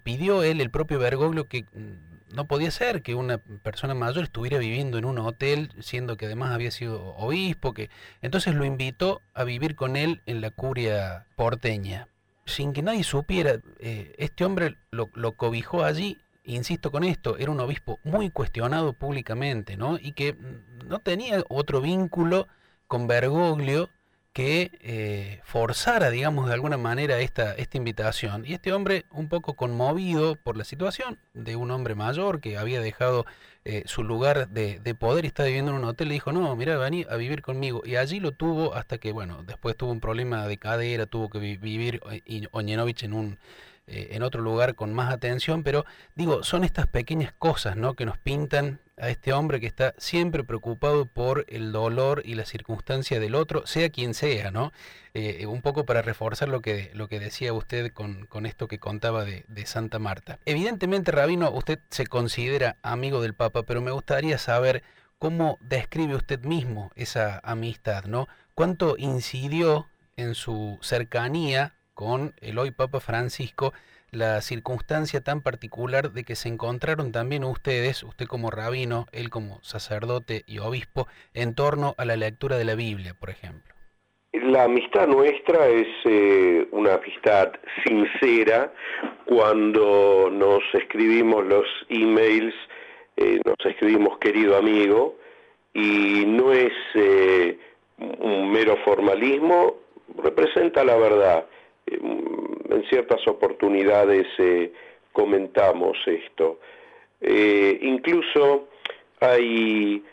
pidió 0.03 0.43
él, 0.43 0.61
el 0.61 0.69
propio 0.69 0.99
Bergoglio, 0.99 1.45
que 1.49 1.63
mm, 1.63 2.18
no 2.33 2.45
podía 2.45 2.71
ser 2.71 3.01
que 3.01 3.15
una 3.15 3.37
persona 3.37 3.93
mayor 3.93 4.23
estuviera 4.23 4.57
viviendo 4.57 4.97
en 4.97 5.05
un 5.05 5.19
hotel, 5.19 5.71
siendo 5.79 6.17
que 6.17 6.25
además 6.25 6.51
había 6.51 6.71
sido 6.71 7.15
obispo, 7.15 7.73
que 7.73 7.89
entonces 8.21 8.55
lo 8.55 8.65
invitó 8.65 9.21
a 9.33 9.43
vivir 9.43 9.75
con 9.75 9.95
él 9.95 10.21
en 10.25 10.41
la 10.41 10.51
curia 10.51 11.27
porteña. 11.35 12.07
Sin 12.45 12.73
que 12.73 12.81
nadie 12.81 13.03
supiera, 13.03 13.59
eh, 13.79 14.15
este 14.17 14.43
hombre 14.45 14.77
lo, 14.91 15.09
lo 15.13 15.33
cobijó 15.33 15.83
allí 15.83 16.17
insisto 16.43 16.91
con 16.91 17.03
esto, 17.03 17.37
era 17.37 17.51
un 17.51 17.59
obispo 17.59 17.99
muy 18.03 18.31
cuestionado 18.31 18.93
públicamente, 18.93 19.77
¿no? 19.77 19.97
Y 19.99 20.13
que 20.13 20.33
mm, 20.33 20.87
no 20.87 20.99
tenía 20.99 21.43
otro 21.49 21.81
vínculo 21.81 22.47
con 22.87 23.07
Bergoglio 23.07 23.89
que 24.33 24.71
eh, 24.81 25.41
forzara, 25.43 26.11
digamos, 26.11 26.47
de 26.47 26.53
alguna 26.53 26.77
manera 26.77 27.19
esta, 27.19 27.53
esta 27.55 27.77
invitación. 27.77 28.45
Y 28.45 28.53
este 28.53 28.71
hombre, 28.73 29.05
un 29.11 29.27
poco 29.27 29.55
conmovido 29.55 30.35
por 30.35 30.55
la 30.55 30.63
situación 30.63 31.19
de 31.33 31.55
un 31.55 31.71
hombre 31.71 31.95
mayor 31.95 32.39
que 32.39 32.57
había 32.57 32.79
dejado 32.81 33.25
eh, 33.65 33.83
su 33.85 34.03
lugar 34.03 34.49
de, 34.49 34.95
poder 34.95 35.25
y 35.25 35.27
está 35.27 35.43
viviendo 35.43 35.71
en 35.71 35.77
un 35.77 35.83
hotel, 35.83 36.07
le 36.07 36.13
dijo, 36.13 36.31
no, 36.31 36.55
mira, 36.55 36.77
vení 36.77 37.05
a 37.09 37.15
vivir 37.15 37.41
conmigo. 37.41 37.81
Y 37.85 37.95
allí 37.95 38.19
lo 38.19 38.31
tuvo 38.31 38.75
hasta 38.75 38.97
que, 38.97 39.11
bueno, 39.11 39.43
después 39.43 39.75
tuvo 39.75 39.91
un 39.91 39.99
problema 39.99 40.47
de 40.47 40.57
cadera, 40.57 41.05
tuvo 41.05 41.29
que 41.29 41.39
vivir 41.39 42.01
eh, 42.11 42.47
Oñenovich 42.51 43.03
en 43.03 43.13
un 43.13 43.39
eh, 43.89 44.09
en 44.11 44.23
otro 44.23 44.41
lugar 44.41 44.75
con 44.75 44.93
más 44.93 45.11
atención, 45.11 45.63
pero 45.63 45.85
digo, 46.15 46.43
son 46.43 46.63
estas 46.63 46.87
pequeñas 46.87 47.33
cosas 47.37 47.75
¿no? 47.75 47.95
que 47.95 48.05
nos 48.05 48.17
pintan 48.17 48.79
a 48.97 49.09
este 49.09 49.33
hombre 49.33 49.59
que 49.59 49.67
está 49.67 49.95
siempre 49.97 50.43
preocupado 50.43 51.05
por 51.05 51.45
el 51.47 51.71
dolor 51.71 52.21
y 52.25 52.35
la 52.35 52.45
circunstancia 52.45 53.19
del 53.19 53.35
otro, 53.35 53.65
sea 53.65 53.89
quien 53.89 54.13
sea, 54.13 54.51
¿no? 54.51 54.71
Eh, 55.13 55.45
un 55.47 55.61
poco 55.61 55.85
para 55.85 56.01
reforzar 56.01 56.49
lo 56.49 56.61
que, 56.61 56.91
lo 56.93 57.07
que 57.07 57.19
decía 57.19 57.53
usted 57.53 57.91
con, 57.91 58.25
con 58.25 58.45
esto 58.45 58.67
que 58.67 58.77
contaba 58.77 59.25
de, 59.25 59.45
de, 59.47 59.65
Santa 59.65 59.99
Marta. 59.99 60.37
Evidentemente, 60.45 61.11
Rabino, 61.11 61.49
usted 61.51 61.79
se 61.89 62.05
considera 62.05 62.77
amigo 62.83 63.21
del 63.21 63.33
Papa, 63.33 63.63
pero 63.63 63.81
me 63.81 63.91
gustaría 63.91 64.37
saber 64.37 64.83
cómo 65.17 65.57
describe 65.61 66.15
usted 66.15 66.41
mismo 66.41 66.91
esa 66.95 67.39
amistad, 67.43 68.05
¿no? 68.05 68.27
¿Cuánto 68.53 68.95
incidió 68.97 69.87
en 70.15 70.35
su 70.35 70.77
cercanía 70.81 71.73
con 71.99 72.31
el 72.39 72.57
hoy 72.57 72.71
Papa 72.71 73.01
Francisco 73.01 73.73
la 74.09 74.39
circunstancia 74.39 75.19
tan 75.19 75.41
particular 75.41 76.13
de 76.13 76.23
que 76.23 76.35
se 76.37 76.47
encontraron 76.47 77.11
también 77.11 77.43
ustedes, 77.43 78.03
usted 78.03 78.25
como 78.25 78.51
rabino, 78.51 79.07
él 79.11 79.29
como 79.29 79.59
sacerdote 79.63 80.43
y 80.47 80.59
obispo, 80.59 81.09
en 81.33 81.55
torno 81.55 81.95
a 81.97 82.05
la 82.05 82.15
lectura 82.15 82.57
de 82.57 82.63
la 82.63 82.75
Biblia, 82.75 83.17
por 83.19 83.29
ejemplo. 83.29 83.75
La 84.31 84.63
amistad 84.63 85.07
nuestra 85.07 85.67
es 85.67 85.89
eh, 86.05 86.69
una 86.71 86.93
amistad 86.93 87.51
sincera 87.85 88.71
cuando 89.25 90.29
nos 90.31 90.63
escribimos 90.75 91.45
los 91.47 91.65
emails, 91.89 92.55
eh, 93.17 93.41
nos 93.43 93.57
escribimos 93.65 94.17
querido 94.19 94.55
amigo, 94.55 95.17
y 95.73 96.23
no 96.25 96.53
es 96.53 96.71
eh, 96.95 97.59
un 97.97 98.53
mero 98.53 98.77
formalismo, 98.85 99.75
representa 100.23 100.85
la 100.85 100.95
verdad 100.95 101.45
en 101.91 102.83
ciertas 102.89 103.25
oportunidades 103.27 104.27
eh, 104.37 104.71
comentamos 105.11 105.97
esto. 106.05 106.59
Eh, 107.21 107.77
incluso 107.81 108.69
hay 109.19 110.03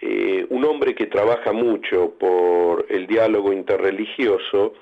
eh, 0.00 0.46
un 0.50 0.64
hombre 0.64 0.94
que 0.94 1.06
trabaja 1.06 1.52
mucho 1.52 2.12
por 2.18 2.86
el 2.88 3.06
diálogo 3.06 3.52
interreligioso, 3.52 4.74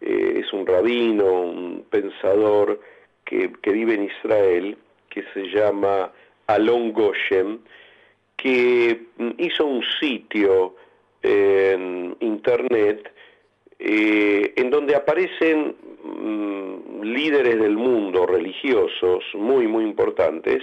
es 0.00 0.52
un 0.52 0.66
rabino, 0.66 1.32
un 1.32 1.84
pensador 1.88 2.80
que, 3.24 3.52
que, 3.62 3.70
vive 3.70 3.94
en 3.94 4.04
Israel, 4.06 4.76
que 5.08 5.22
se 5.32 5.42
llama 5.42 6.10
Alon 6.48 6.92
Goshen, 6.92 7.60
que 8.36 9.00
hizo 9.38 9.64
un 9.64 9.84
sitio 10.00 10.74
en 11.22 12.16
internet 12.18 13.12
en 13.84 14.70
donde 14.70 14.94
aparecen 14.94 15.74
Mm, 16.04 17.02
líderes 17.02 17.60
del 17.60 17.76
mundo 17.76 18.26
religiosos 18.26 19.22
muy, 19.34 19.68
muy 19.68 19.84
importantes, 19.84 20.62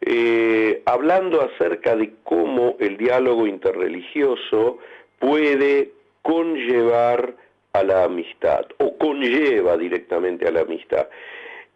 eh, 0.00 0.82
hablando 0.86 1.40
acerca 1.40 1.94
de 1.94 2.14
cómo 2.24 2.76
el 2.80 2.96
diálogo 2.96 3.46
interreligioso 3.46 4.78
puede 5.20 5.92
conllevar 6.22 7.36
a 7.72 7.82
la 7.84 8.04
amistad 8.04 8.66
o 8.78 8.96
conlleva 8.98 9.76
directamente 9.76 10.48
a 10.48 10.50
la 10.50 10.62
amistad. 10.62 11.08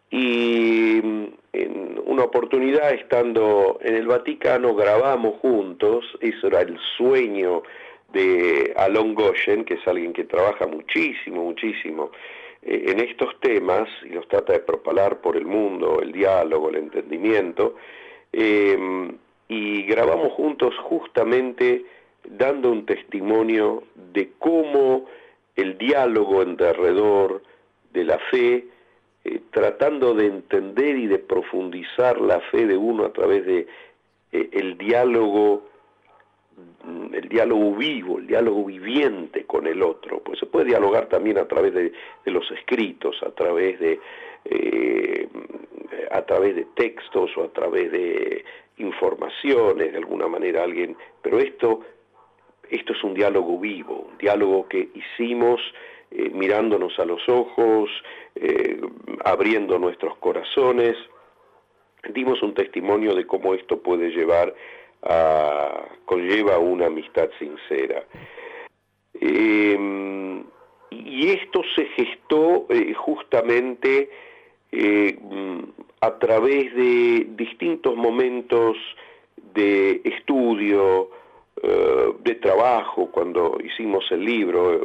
Y 0.09 0.99
mm, 1.01 1.25
en 1.53 2.01
una 2.05 2.23
oportunidad, 2.25 2.91
estando 2.93 3.79
en 3.81 3.95
el 3.95 4.05
Vaticano, 4.05 4.75
grabamos 4.75 5.39
juntos, 5.39 6.05
eso 6.19 6.47
era 6.47 6.61
el 6.61 6.77
sueño 6.97 7.63
de 8.13 8.73
Alon 8.75 9.13
Goshen, 9.15 9.65
que 9.65 9.75
es 9.75 9.87
alguien 9.87 10.13
que 10.13 10.25
trabaja 10.25 10.67
muchísimo, 10.67 11.43
muchísimo 11.43 12.11
eh, 12.61 12.85
en 12.87 12.99
estos 12.99 13.39
temas, 13.39 13.89
y 14.03 14.09
los 14.09 14.27
trata 14.27 14.53
de 14.53 14.59
propalar 14.59 15.21
por 15.21 15.37
el 15.37 15.45
mundo, 15.45 15.99
el 16.01 16.11
diálogo, 16.11 16.69
el 16.69 16.77
entendimiento, 16.77 17.75
em, 18.31 19.17
y 19.47 19.83
grabamos 19.83 20.33
juntos 20.33 20.73
justamente 20.83 21.85
dando 22.23 22.71
un 22.71 22.85
testimonio 22.85 23.83
de 24.13 24.31
cómo 24.39 25.07
el 25.55 25.77
diálogo 25.77 26.41
en 26.41 26.55
derredor 26.55 27.41
de 27.93 28.03
la 28.05 28.19
fe, 28.31 28.65
eh, 29.23 29.39
tratando 29.51 30.13
de 30.13 30.27
entender 30.27 30.97
y 30.97 31.07
de 31.07 31.19
profundizar 31.19 32.21
la 32.21 32.39
fe 32.39 32.65
de 32.65 32.77
uno 32.77 33.05
a 33.05 33.13
través 33.13 33.45
de 33.45 33.67
eh, 34.31 34.49
el 34.53 34.77
diálogo 34.77 35.70
el 37.13 37.29
diálogo 37.29 37.75
vivo, 37.75 38.17
el 38.17 38.27
diálogo 38.27 38.65
viviente 38.65 39.45
con 39.45 39.67
el 39.67 39.81
otro, 39.81 40.19
pues 40.19 40.39
se 40.39 40.45
puede 40.45 40.65
dialogar 40.65 41.07
también 41.07 41.37
a 41.37 41.47
través 41.47 41.73
de, 41.73 41.91
los 42.25 42.49
escritos, 42.51 43.21
a 43.23 43.31
través 43.31 43.79
de 43.79 43.99
eh, 44.45 45.27
a 46.09 46.23
través 46.23 46.55
de 46.55 46.65
textos 46.75 47.29
o 47.37 47.43
a 47.43 47.49
través 47.49 47.91
de 47.91 48.43
informaciones, 48.77 49.91
de 49.91 49.97
alguna 49.97 50.27
manera 50.27 50.63
alguien, 50.63 50.97
pero 51.21 51.39
esto 51.39 51.81
esto 52.69 52.93
es 52.93 53.03
un 53.03 53.13
diálogo 53.13 53.59
vivo, 53.59 54.07
un 54.11 54.17
diálogo 54.17 54.67
que 54.67 54.89
hicimos 54.93 55.59
eh, 56.09 56.29
mirándonos 56.33 56.97
a 56.99 57.05
los 57.05 57.27
ojos, 57.27 57.89
eh, 58.35 58.79
abriendo 59.25 59.77
nuestros 59.77 60.17
corazones, 60.17 60.95
dimos 62.13 62.41
un 62.41 62.53
testimonio 62.53 63.13
de 63.13 63.27
cómo 63.27 63.53
esto 63.53 63.81
puede 63.81 64.09
llevar 64.09 64.53
conlleva 66.05 66.57
una 66.59 66.87
amistad 66.87 67.29
sincera. 67.39 68.05
Em, 69.13 70.43
y 70.89 71.29
esto 71.29 71.61
se 71.75 71.85
gestó 71.85 72.65
eh, 72.69 72.93
justamente 72.93 74.09
eh, 74.71 75.17
a 76.01 76.17
través 76.17 76.73
de 76.75 77.27
distintos 77.35 77.95
momentos 77.95 78.77
de 79.53 80.01
estudio, 80.03 81.09
eh, 81.61 82.13
de 82.23 82.35
trabajo, 82.35 83.11
cuando 83.11 83.57
hicimos 83.63 84.05
el 84.11 84.25
libro, 84.25 84.81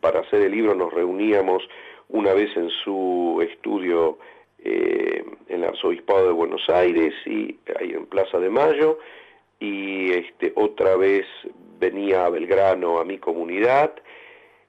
para 0.00 0.20
hacer 0.20 0.42
el 0.42 0.52
libro 0.52 0.74
nos 0.74 0.92
reuníamos 0.92 1.62
una 2.08 2.34
vez 2.34 2.56
en 2.56 2.70
su 2.70 3.42
estudio 3.42 4.18
eh, 4.68 5.24
en 5.48 5.62
el 5.62 5.68
Arzobispado 5.68 6.26
de 6.26 6.32
Buenos 6.32 6.68
Aires 6.68 7.14
y 7.24 7.56
ahí 7.78 7.92
en 7.92 8.06
Plaza 8.06 8.38
de 8.38 8.50
Mayo, 8.50 8.98
y 9.60 10.10
este, 10.12 10.52
otra 10.56 10.96
vez 10.96 11.24
venía 11.78 12.26
a 12.26 12.30
Belgrano 12.30 12.98
a 12.98 13.04
mi 13.04 13.18
comunidad, 13.18 13.92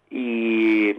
y 0.09 0.95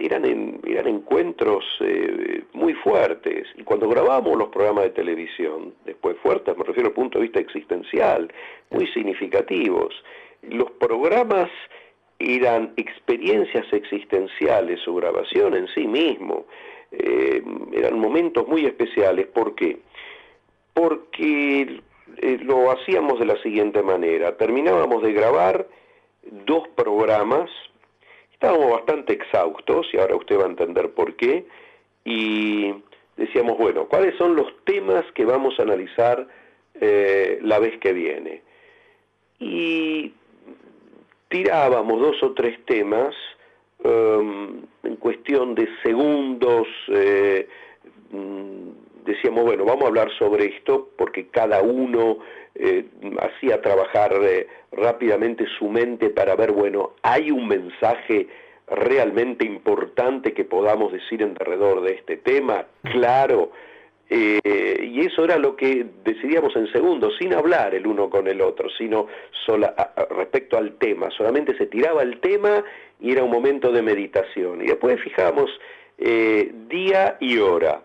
eran, 0.00 0.60
eran 0.64 0.86
encuentros 0.86 1.64
eh, 1.80 2.44
muy 2.52 2.72
fuertes. 2.74 3.48
Y 3.56 3.64
cuando 3.64 3.88
grabábamos 3.88 4.36
los 4.36 4.48
programas 4.48 4.84
de 4.84 4.90
televisión, 4.90 5.74
después 5.84 6.16
fuertes, 6.22 6.56
me 6.56 6.64
refiero 6.64 6.88
al 6.90 6.94
punto 6.94 7.18
de 7.18 7.24
vista 7.24 7.40
existencial, 7.40 8.32
muy 8.70 8.86
significativos, 8.88 9.92
los 10.42 10.70
programas 10.72 11.50
eran 12.18 12.72
experiencias 12.76 13.66
existenciales, 13.72 14.80
su 14.80 14.94
grabación 14.94 15.54
en 15.54 15.66
sí 15.74 15.86
mismo, 15.86 16.46
eh, 16.92 17.42
eran 17.72 17.98
momentos 17.98 18.46
muy 18.46 18.66
especiales. 18.66 19.26
¿Por 19.26 19.54
qué? 19.54 19.78
Porque 20.74 21.80
eh, 22.18 22.38
lo 22.42 22.70
hacíamos 22.70 23.18
de 23.18 23.26
la 23.26 23.40
siguiente 23.42 23.82
manera, 23.82 24.36
terminábamos 24.36 25.02
de 25.02 25.12
grabar 25.12 25.66
dos 26.44 26.66
programas, 26.68 27.50
Estábamos 28.36 28.70
bastante 28.70 29.14
exhaustos, 29.14 29.86
y 29.94 29.96
ahora 29.96 30.14
usted 30.14 30.38
va 30.38 30.44
a 30.44 30.48
entender 30.48 30.90
por 30.90 31.16
qué, 31.16 31.46
y 32.04 32.74
decíamos, 33.16 33.56
bueno, 33.56 33.86
¿cuáles 33.86 34.14
son 34.18 34.36
los 34.36 34.46
temas 34.64 35.10
que 35.14 35.24
vamos 35.24 35.58
a 35.58 35.62
analizar 35.62 36.28
eh, 36.78 37.38
la 37.40 37.58
vez 37.58 37.78
que 37.78 37.94
viene? 37.94 38.42
Y 39.40 40.12
tirábamos 41.30 41.98
dos 41.98 42.22
o 42.22 42.34
tres 42.34 42.62
temas 42.66 43.14
um, 43.86 44.62
en 44.82 44.96
cuestión 44.96 45.54
de 45.54 45.68
segundos, 45.82 46.66
eh, 46.88 47.48
mm, 48.10 49.04
decíamos, 49.04 49.44
bueno, 49.44 49.64
vamos 49.64 49.84
a 49.84 49.88
hablar 49.88 50.10
sobre 50.18 50.46
esto 50.46 50.88
porque 50.96 51.28
cada 51.28 51.62
uno 51.62 52.18
eh, 52.54 52.86
hacía 53.20 53.60
trabajar 53.60 54.12
eh, 54.22 54.46
rápidamente 54.72 55.44
su 55.58 55.68
mente 55.68 56.10
para 56.10 56.34
ver, 56.36 56.52
bueno, 56.52 56.92
hay 57.02 57.30
un 57.30 57.46
mensaje 57.48 58.28
realmente 58.68 59.46
importante 59.46 60.32
que 60.32 60.44
podamos 60.44 60.92
decir 60.92 61.22
en 61.22 61.30
alrededor 61.30 61.82
de 61.82 61.92
este 61.94 62.16
tema, 62.16 62.66
claro, 62.82 63.52
eh, 64.08 64.78
y 64.82 65.00
eso 65.00 65.24
era 65.24 65.38
lo 65.38 65.56
que 65.56 65.86
decidíamos 66.04 66.54
en 66.56 66.70
segundos, 66.72 67.14
sin 67.18 67.34
hablar 67.34 67.74
el 67.74 67.86
uno 67.86 68.08
con 68.08 68.28
el 68.28 68.40
otro, 68.40 68.68
sino 68.70 69.06
sola, 69.44 69.74
respecto 70.10 70.56
al 70.56 70.74
tema, 70.74 71.10
solamente 71.10 71.56
se 71.56 71.66
tiraba 71.66 72.02
el 72.02 72.20
tema 72.20 72.62
y 73.00 73.12
era 73.12 73.24
un 73.24 73.30
momento 73.30 73.72
de 73.72 73.82
meditación, 73.82 74.62
y 74.62 74.66
después 74.66 75.00
fijamos 75.02 75.50
día 75.98 77.16
y 77.20 77.38
hora, 77.38 77.82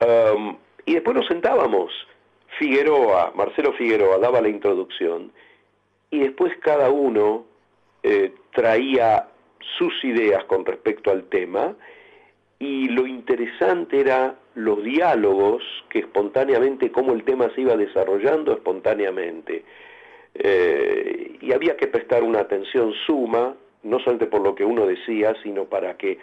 um, 0.00 0.56
y 0.84 0.94
después 0.94 1.14
nos 1.14 1.26
sentábamos, 1.26 1.92
Figueroa, 2.58 3.32
Marcelo 3.34 3.72
Figueroa, 3.74 4.18
daba 4.18 4.40
la 4.40 4.48
introducción. 4.48 5.30
Y 6.10 6.20
después 6.20 6.52
cada 6.60 6.90
uno 6.90 7.44
eh, 8.02 8.32
traía 8.52 9.28
sus 9.76 9.92
ideas 10.04 10.44
con 10.44 10.64
respecto 10.64 11.10
al 11.10 11.24
tema. 11.24 11.74
Y 12.58 12.88
lo 12.88 13.06
interesante 13.06 14.00
era 14.00 14.34
los 14.58 14.82
diálogos 14.82 15.62
que 15.88 16.00
espontáneamente, 16.00 16.90
cómo 16.90 17.12
el 17.12 17.22
tema 17.22 17.48
se 17.54 17.60
iba 17.60 17.76
desarrollando 17.76 18.52
espontáneamente. 18.52 19.62
Eh, 20.34 21.38
y 21.40 21.52
había 21.52 21.76
que 21.76 21.86
prestar 21.86 22.24
una 22.24 22.40
atención 22.40 22.92
suma, 23.06 23.54
no 23.84 23.98
solamente 24.00 24.26
por 24.26 24.42
lo 24.42 24.56
que 24.56 24.64
uno 24.64 24.84
decía, 24.84 25.34
sino 25.44 25.66
para 25.66 25.96
que 25.96 26.18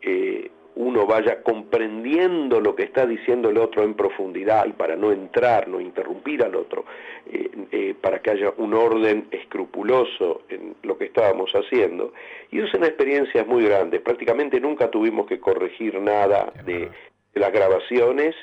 eh, 0.00 0.48
uno 0.76 1.06
vaya 1.06 1.42
comprendiendo 1.42 2.60
lo 2.60 2.76
que 2.76 2.84
está 2.84 3.04
diciendo 3.04 3.50
el 3.50 3.58
otro 3.58 3.82
en 3.82 3.94
profundidad 3.94 4.64
y 4.66 4.72
para 4.72 4.94
no 4.94 5.10
entrar, 5.10 5.66
no 5.66 5.80
interrumpir 5.80 6.44
al 6.44 6.54
otro, 6.54 6.84
eh, 7.26 7.94
para 8.00 8.22
que 8.22 8.30
haya 8.30 8.54
un 8.58 8.74
orden 8.74 9.26
escrupuloso 9.32 10.42
en 10.48 10.76
lo 10.84 10.96
que 10.96 11.06
estábamos 11.06 11.50
haciendo. 11.52 12.12
Y 12.52 12.58
eso 12.58 12.68
es 12.68 12.74
una 12.74 12.86
experiencia 12.86 13.44
muy 13.44 13.64
grande. 13.64 13.98
Prácticamente 13.98 14.60
nunca 14.60 14.88
tuvimos 14.88 15.26
que 15.26 15.40
corregir 15.40 16.00
nada 16.00 16.52
de, 16.64 16.88
las 17.34 17.52
grabaciones 17.52 18.34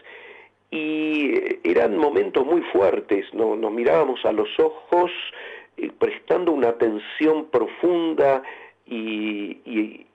y 0.72 1.36
eh, 1.36 1.60
eran 1.64 1.98
momentos 1.98 2.46
muy 2.46 2.62
fuertes, 2.74 3.26
¿no? 3.34 3.56
nos 3.56 3.72
mirábamos 3.72 4.24
a 4.26 4.32
los 4.32 4.50
ojos 4.60 5.12
prestando 5.98 6.52
una 6.52 6.70
atención 6.70 7.46
profunda 7.46 8.44
y, 8.86 10.06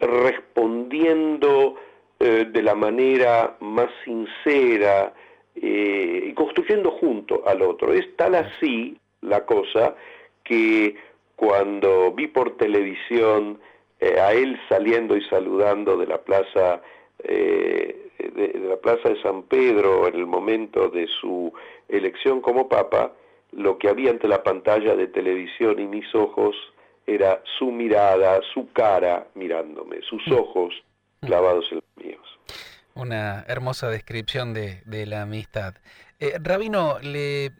respondiendo 0.00 1.76
eh, 2.20 2.46
de 2.50 2.62
la 2.62 2.74
manera 2.74 3.56
más 3.60 3.88
sincera 4.04 5.12
eh, 5.54 6.26
y 6.28 6.32
construyendo 6.34 6.90
junto 6.92 7.42
al 7.46 7.62
otro. 7.62 7.92
Es 7.92 8.16
tal 8.16 8.34
así 8.34 8.96
la 9.22 9.44
cosa 9.44 9.94
que 10.44 10.96
cuando 11.36 12.12
vi 12.12 12.26
por 12.26 12.56
televisión 12.56 13.58
eh, 14.00 14.20
a 14.20 14.32
él 14.32 14.58
saliendo 14.68 15.16
y 15.16 15.22
saludando 15.24 15.96
de 15.96 16.06
la 16.06 16.18
plaza 16.18 16.82
de, 17.24 18.10
de, 18.18 18.58
la 18.68 18.76
plaza 18.76 19.08
de 19.08 19.20
San 19.22 19.42
Pedro 19.44 20.06
en 20.08 20.14
el 20.14 20.26
momento 20.26 20.88
de 20.88 21.06
su 21.20 21.52
elección 21.88 22.40
como 22.40 22.68
papa, 22.68 23.12
lo 23.52 23.78
que 23.78 23.88
había 23.88 24.10
ante 24.10 24.28
la 24.28 24.42
pantalla 24.42 24.94
de 24.94 25.08
televisión 25.08 25.78
y 25.78 25.86
mis 25.86 26.14
ojos 26.14 26.56
era 27.06 27.42
su 27.58 27.70
mirada, 27.70 28.40
su 28.54 28.72
cara 28.72 29.26
mirándome, 29.34 30.00
sus 30.02 30.22
mm. 30.26 30.32
ojos 30.32 30.74
clavados 31.20 31.66
en 31.70 31.76
los 31.76 32.04
míos. 32.04 32.38
Una 32.94 33.44
hermosa 33.48 33.88
descripción 33.88 34.54
de, 34.54 35.06
la 35.06 35.22
amistad. 35.22 35.74
Eh, 36.20 36.38
Rabino, 36.40 36.98
le, 37.00 37.52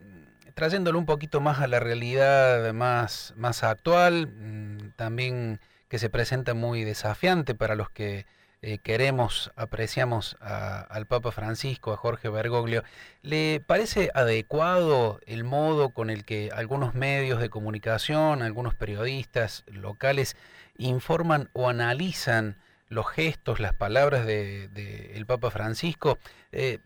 trayéndolo 0.53 0.99
un 0.99 1.05
poquito 1.05 1.41
más 1.41 1.59
a 1.59 1.67
la 1.67 1.79
realidad 1.79 2.73
más, 2.73 3.33
más 3.35 3.63
actual, 3.63 4.27
mm, 4.27 4.95
también 4.95 5.59
que 5.87 5.99
se 5.99 6.09
presenta 6.09 6.53
muy 6.53 6.83
desafiante 6.83 7.55
para 7.55 7.75
los 7.75 7.89
que 7.89 8.25
eh, 8.65 8.77
queremos, 8.77 9.51
apreciamos 9.57 10.37
al 10.39 11.05
Papa 11.05 11.33
Francisco, 11.33 11.91
a 11.91 11.97
Jorge 11.97 12.29
Bergoglio, 12.29 12.81
¿le 13.21 13.59
parece 13.59 14.09
adecuado 14.13 15.19
el 15.25 15.43
modo 15.43 15.89
con 15.89 16.09
el 16.09 16.23
que 16.23 16.49
algunos 16.55 16.95
medios 16.95 17.41
de 17.41 17.49
comunicación, 17.49 18.41
algunos 18.41 18.73
periodistas 18.73 19.65
locales 19.67 20.37
informan 20.77 21.49
o 21.51 21.67
analizan 21.67 22.55
los 22.87 23.05
gestos, 23.09 23.59
las 23.59 23.73
palabras 23.73 24.25
del 24.25 24.73
de, 24.73 25.25
Papa 25.27 25.51
Francisco? 25.51 26.17
Eh, 26.53 26.79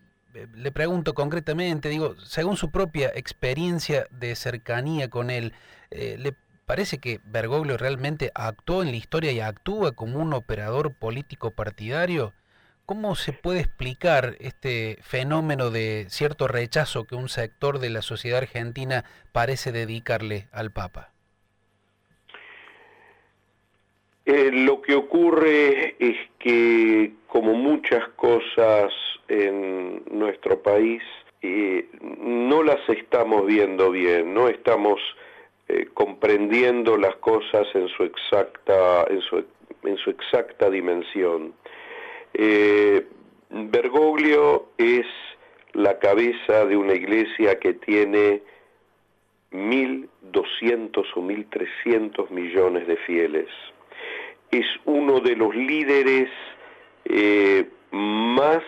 le 0.56 0.72
pregunto 0.72 1.14
concretamente, 1.14 1.88
digo, 1.90 2.16
según 2.20 2.56
su 2.56 2.72
propia 2.72 3.12
experiencia 3.14 4.08
de 4.10 4.34
cercanía 4.34 5.10
con 5.10 5.30
él, 5.30 5.52
eh, 5.92 6.16
¿le 6.18 6.34
parece 6.68 6.98
que 6.98 7.20
Bergoglio 7.24 7.78
realmente 7.78 8.30
actuó 8.34 8.82
en 8.82 8.90
la 8.90 8.98
historia 8.98 9.32
y 9.32 9.40
actúa 9.40 9.92
como 9.92 10.20
un 10.20 10.34
operador 10.34 10.92
político 10.92 11.52
partidario. 11.52 12.34
¿Cómo 12.84 13.14
se 13.14 13.32
puede 13.32 13.60
explicar 13.60 14.36
este 14.38 14.98
fenómeno 15.00 15.70
de 15.70 16.04
cierto 16.10 16.46
rechazo 16.46 17.06
que 17.06 17.14
un 17.14 17.30
sector 17.30 17.78
de 17.78 17.88
la 17.88 18.02
sociedad 18.02 18.40
argentina 18.40 19.06
parece 19.32 19.72
dedicarle 19.72 20.48
al 20.52 20.70
Papa? 20.70 21.10
Eh, 24.26 24.50
lo 24.52 24.82
que 24.82 24.94
ocurre 24.94 25.96
es 25.98 26.18
que, 26.38 27.14
como 27.28 27.54
muchas 27.54 28.06
cosas 28.10 28.92
en 29.28 30.02
nuestro 30.10 30.62
país, 30.62 31.02
eh, 31.40 31.88
no 32.02 32.62
las 32.62 32.86
estamos 32.90 33.46
viendo 33.46 33.90
bien, 33.90 34.34
no 34.34 34.48
estamos 34.48 35.00
eh, 35.68 35.88
comprendiendo 35.92 36.96
las 36.96 37.16
cosas 37.16 37.66
en 37.74 37.88
su 37.88 38.04
exacta, 38.04 39.04
en 39.10 39.20
su, 39.20 39.44
en 39.84 39.96
su 39.98 40.10
exacta 40.10 40.70
dimensión. 40.70 41.52
Eh, 42.32 43.06
Bergoglio 43.50 44.70
es 44.78 45.06
la 45.72 45.98
cabeza 45.98 46.64
de 46.64 46.76
una 46.76 46.94
iglesia 46.94 47.58
que 47.58 47.74
tiene 47.74 48.42
1.200 49.52 51.06
o 51.14 51.20
1.300 51.20 52.30
millones 52.30 52.86
de 52.86 52.96
fieles. 52.96 53.48
Es 54.50 54.66
uno 54.84 55.20
de 55.20 55.36
los 55.36 55.54
líderes 55.54 56.30
eh, 57.04 57.68
más 57.90 58.62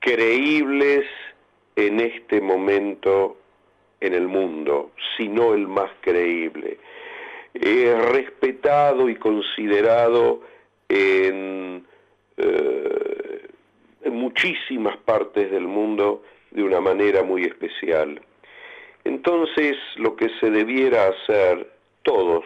creíbles 0.00 1.04
en 1.76 2.00
este 2.00 2.40
momento 2.40 3.36
en 4.02 4.14
el 4.14 4.26
mundo, 4.26 4.90
sino 5.16 5.54
el 5.54 5.68
más 5.68 5.90
creíble. 6.00 6.78
Es 7.54 8.04
respetado 8.10 9.08
y 9.08 9.14
considerado 9.14 10.42
en, 10.88 11.86
eh, 12.36 13.48
en 14.02 14.14
muchísimas 14.14 14.96
partes 14.98 15.50
del 15.50 15.66
mundo 15.66 16.22
de 16.50 16.64
una 16.64 16.80
manera 16.80 17.22
muy 17.22 17.44
especial. 17.44 18.20
Entonces, 19.04 19.76
lo 19.96 20.16
que 20.16 20.28
se 20.40 20.50
debiera 20.50 21.08
hacer 21.08 21.70
todos, 22.02 22.44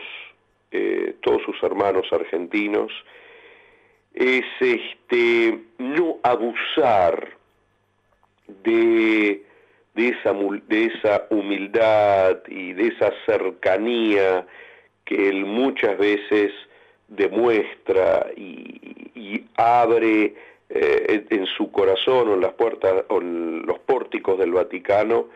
eh, 0.71 1.15
todos 1.23 1.43
sus 1.43 1.63
hermanos 1.63 2.07
argentinos, 2.13 2.93
es 4.15 4.45
este, 4.61 5.59
no 5.79 6.19
abusar 6.23 7.37
de, 8.47 9.46
de, 9.97 10.09
esa, 10.09 11.27
humildad 11.31 12.39
y 12.49 12.75
de 12.75 12.89
esa 12.89 13.13
cercanía 13.25 14.47
que 15.05 15.29
él 15.29 15.45
muchas 15.45 15.99
veces 15.99 16.53
demuestra 17.09 18.27
y, 18.37 19.45
abre 19.59 20.35
eh, 20.69 21.25
en 21.31 21.47
su 21.47 21.73
corazón 21.73 22.29
o 22.29 22.35
en 22.35 22.41
las 22.43 22.53
puertas 22.53 23.05
o 23.09 23.21
en 23.21 23.65
los 23.65 23.79
pórticos 23.81 24.39
del 24.39 24.53
Vaticano, 24.53 25.29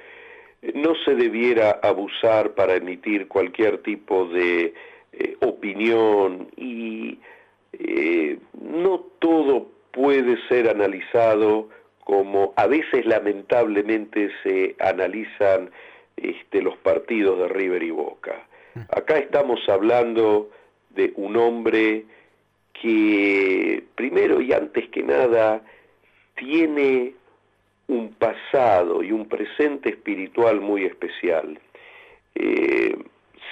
no 0.75 0.95
se 1.05 1.15
debiera 1.15 1.81
abusar 1.83 2.53
para 2.53 2.77
emitir 2.77 3.29
cualquier 3.29 3.79
tipo 3.79 4.27
de 4.27 4.75
eh, 5.13 5.37
opinión 5.41 6.49
y 6.57 7.19
eh, 7.73 8.39
no 8.61 9.07
todo 9.19 9.69
puede 9.91 10.37
ser 10.49 10.69
analizado 10.69 11.69
como 12.11 12.53
a 12.57 12.67
veces 12.67 13.07
lamentablemente 13.07 14.31
se 14.43 14.75
analizan 14.81 15.71
este, 16.17 16.61
los 16.61 16.77
partidos 16.79 17.39
de 17.39 17.47
River 17.47 17.85
y 17.85 17.93
Boca. 17.93 18.49
Mm. 18.75 18.81
Acá 18.89 19.19
estamos 19.19 19.61
hablando 19.69 20.51
de 20.89 21.13
un 21.15 21.37
hombre 21.37 22.05
que 22.73 23.85
primero 23.95 24.41
y 24.41 24.53
antes 24.53 24.89
que 24.89 25.05
nada 25.05 25.63
tiene 26.35 27.15
un 27.87 28.13
pasado 28.15 29.05
y 29.05 29.13
un 29.13 29.29
presente 29.29 29.91
espiritual 29.91 30.61
muy 30.61 30.87
especial. 30.87 31.61
Eh, 32.35 32.97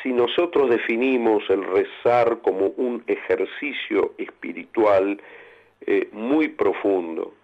si 0.03 0.13
nosotros 0.13 0.69
definimos 0.69 1.45
el 1.49 1.63
rezar 1.63 2.41
como 2.43 2.71
un 2.77 3.05
ejercicio 3.07 4.15
espiritual 4.19 5.23
eh, 5.87 6.09
muy 6.11 6.49
profundo, 6.49 7.35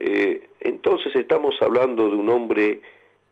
eh, 0.00 0.48
entonces 0.60 1.14
estamos 1.14 1.54
hablando 1.60 2.08
de 2.08 2.16
un 2.16 2.28
hombre 2.28 2.80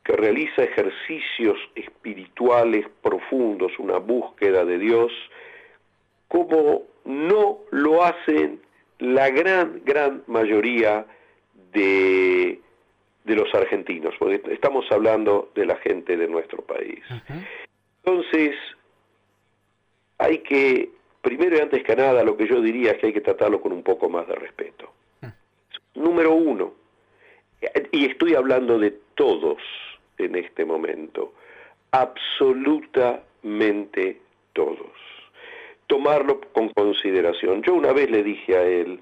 que 0.05 0.13
realiza 0.13 0.65
ejercicios 0.65 1.59
espirituales 1.75 2.87
profundos, 3.03 3.79
una 3.79 3.99
búsqueda 3.99 4.65
de 4.65 4.79
Dios, 4.79 5.13
como 6.29 6.83
no 7.05 7.59
lo 7.71 8.03
hacen 8.05 8.61
la 8.99 9.31
gran, 9.31 9.83
gran 9.85 10.23
mayoría 10.27 11.07
de, 11.73 12.61
de 13.25 13.37
los 13.37 13.53
argentinos, 13.55 14.15
porque 14.19 14.43
estamos 14.53 14.85
hablando 14.91 15.51
de 15.55 15.67
la 15.67 15.77
gente 15.77 16.17
de 16.17 16.29
nuestro 16.29 16.63
país. 16.63 17.01
Entonces, 18.05 18.57
hay 20.19 20.39
que, 20.39 20.91
primero 21.21 21.57
y 21.57 21.61
antes 21.61 21.83
que 21.85 21.97
nada, 21.97 22.25
lo 22.25 22.37
que 22.37 22.47
yo 22.47 22.61
diría 22.61 22.93
es 22.93 22.99
que 22.99 23.07
hay 23.09 23.13
que 23.13 23.21
tratarlo 23.21 23.61
con 23.61 23.73
un 23.73 23.83
poco 23.83 24.09
más 24.09 24.27
de 24.27 24.35
respeto. 24.35 24.93
Número 25.95 26.35
uno, 26.35 26.73
y 27.93 28.07
estoy 28.07 28.35
hablando 28.35 28.79
de 28.79 28.93
todos 29.15 29.59
en 30.19 30.35
este 30.37 30.65
momento, 30.65 31.33
absolutamente 31.91 34.19
todos. 34.53 34.93
Tomarlo 35.87 36.41
con 36.53 36.69
consideración. 36.71 37.63
Yo 37.63 37.75
una 37.75 37.93
vez 37.93 38.11
le 38.11 38.23
dije 38.23 38.57
a 38.57 38.65
él, 38.65 39.01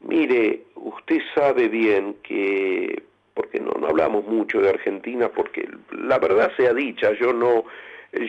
mire, 0.00 0.64
usted 0.74 1.20
sabe 1.34 1.68
bien 1.68 2.16
que, 2.22 3.02
porque 3.34 3.60
no, 3.60 3.72
no 3.72 3.88
hablamos 3.88 4.26
mucho 4.26 4.60
de 4.60 4.70
Argentina, 4.70 5.30
porque 5.30 5.68
la 5.92 6.18
verdad 6.18 6.50
sea 6.56 6.74
dicha, 6.74 7.12
yo 7.12 7.32
no, 7.32 7.64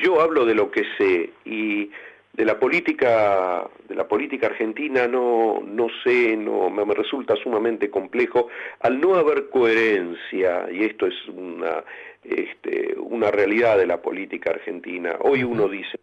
yo 0.01 0.21
hablo 0.21 0.45
de 0.45 0.53
lo 0.55 0.71
que 0.71 0.85
sé 0.97 1.31
y 1.45 1.91
de 2.33 2.45
la 2.45 2.59
política 2.59 3.67
de 3.89 3.95
la 3.95 4.07
política 4.07 4.47
argentina 4.47 5.07
no 5.07 5.61
no 5.65 5.87
sé 6.03 6.37
no 6.37 6.69
me, 6.69 6.93
resulta 6.93 7.35
sumamente 7.35 7.89
complejo 7.89 8.47
al 8.79 9.01
no 9.01 9.15
haber 9.15 9.49
coherencia 9.49 10.67
y 10.71 10.85
esto 10.85 11.07
es 11.07 11.27
una 11.27 11.83
este, 12.23 12.95
una 12.99 13.31
realidad 13.31 13.77
de 13.77 13.87
la 13.87 14.01
política 14.01 14.51
argentina. 14.51 15.15
Hoy 15.21 15.43
uno 15.43 15.67
dice 15.67 15.99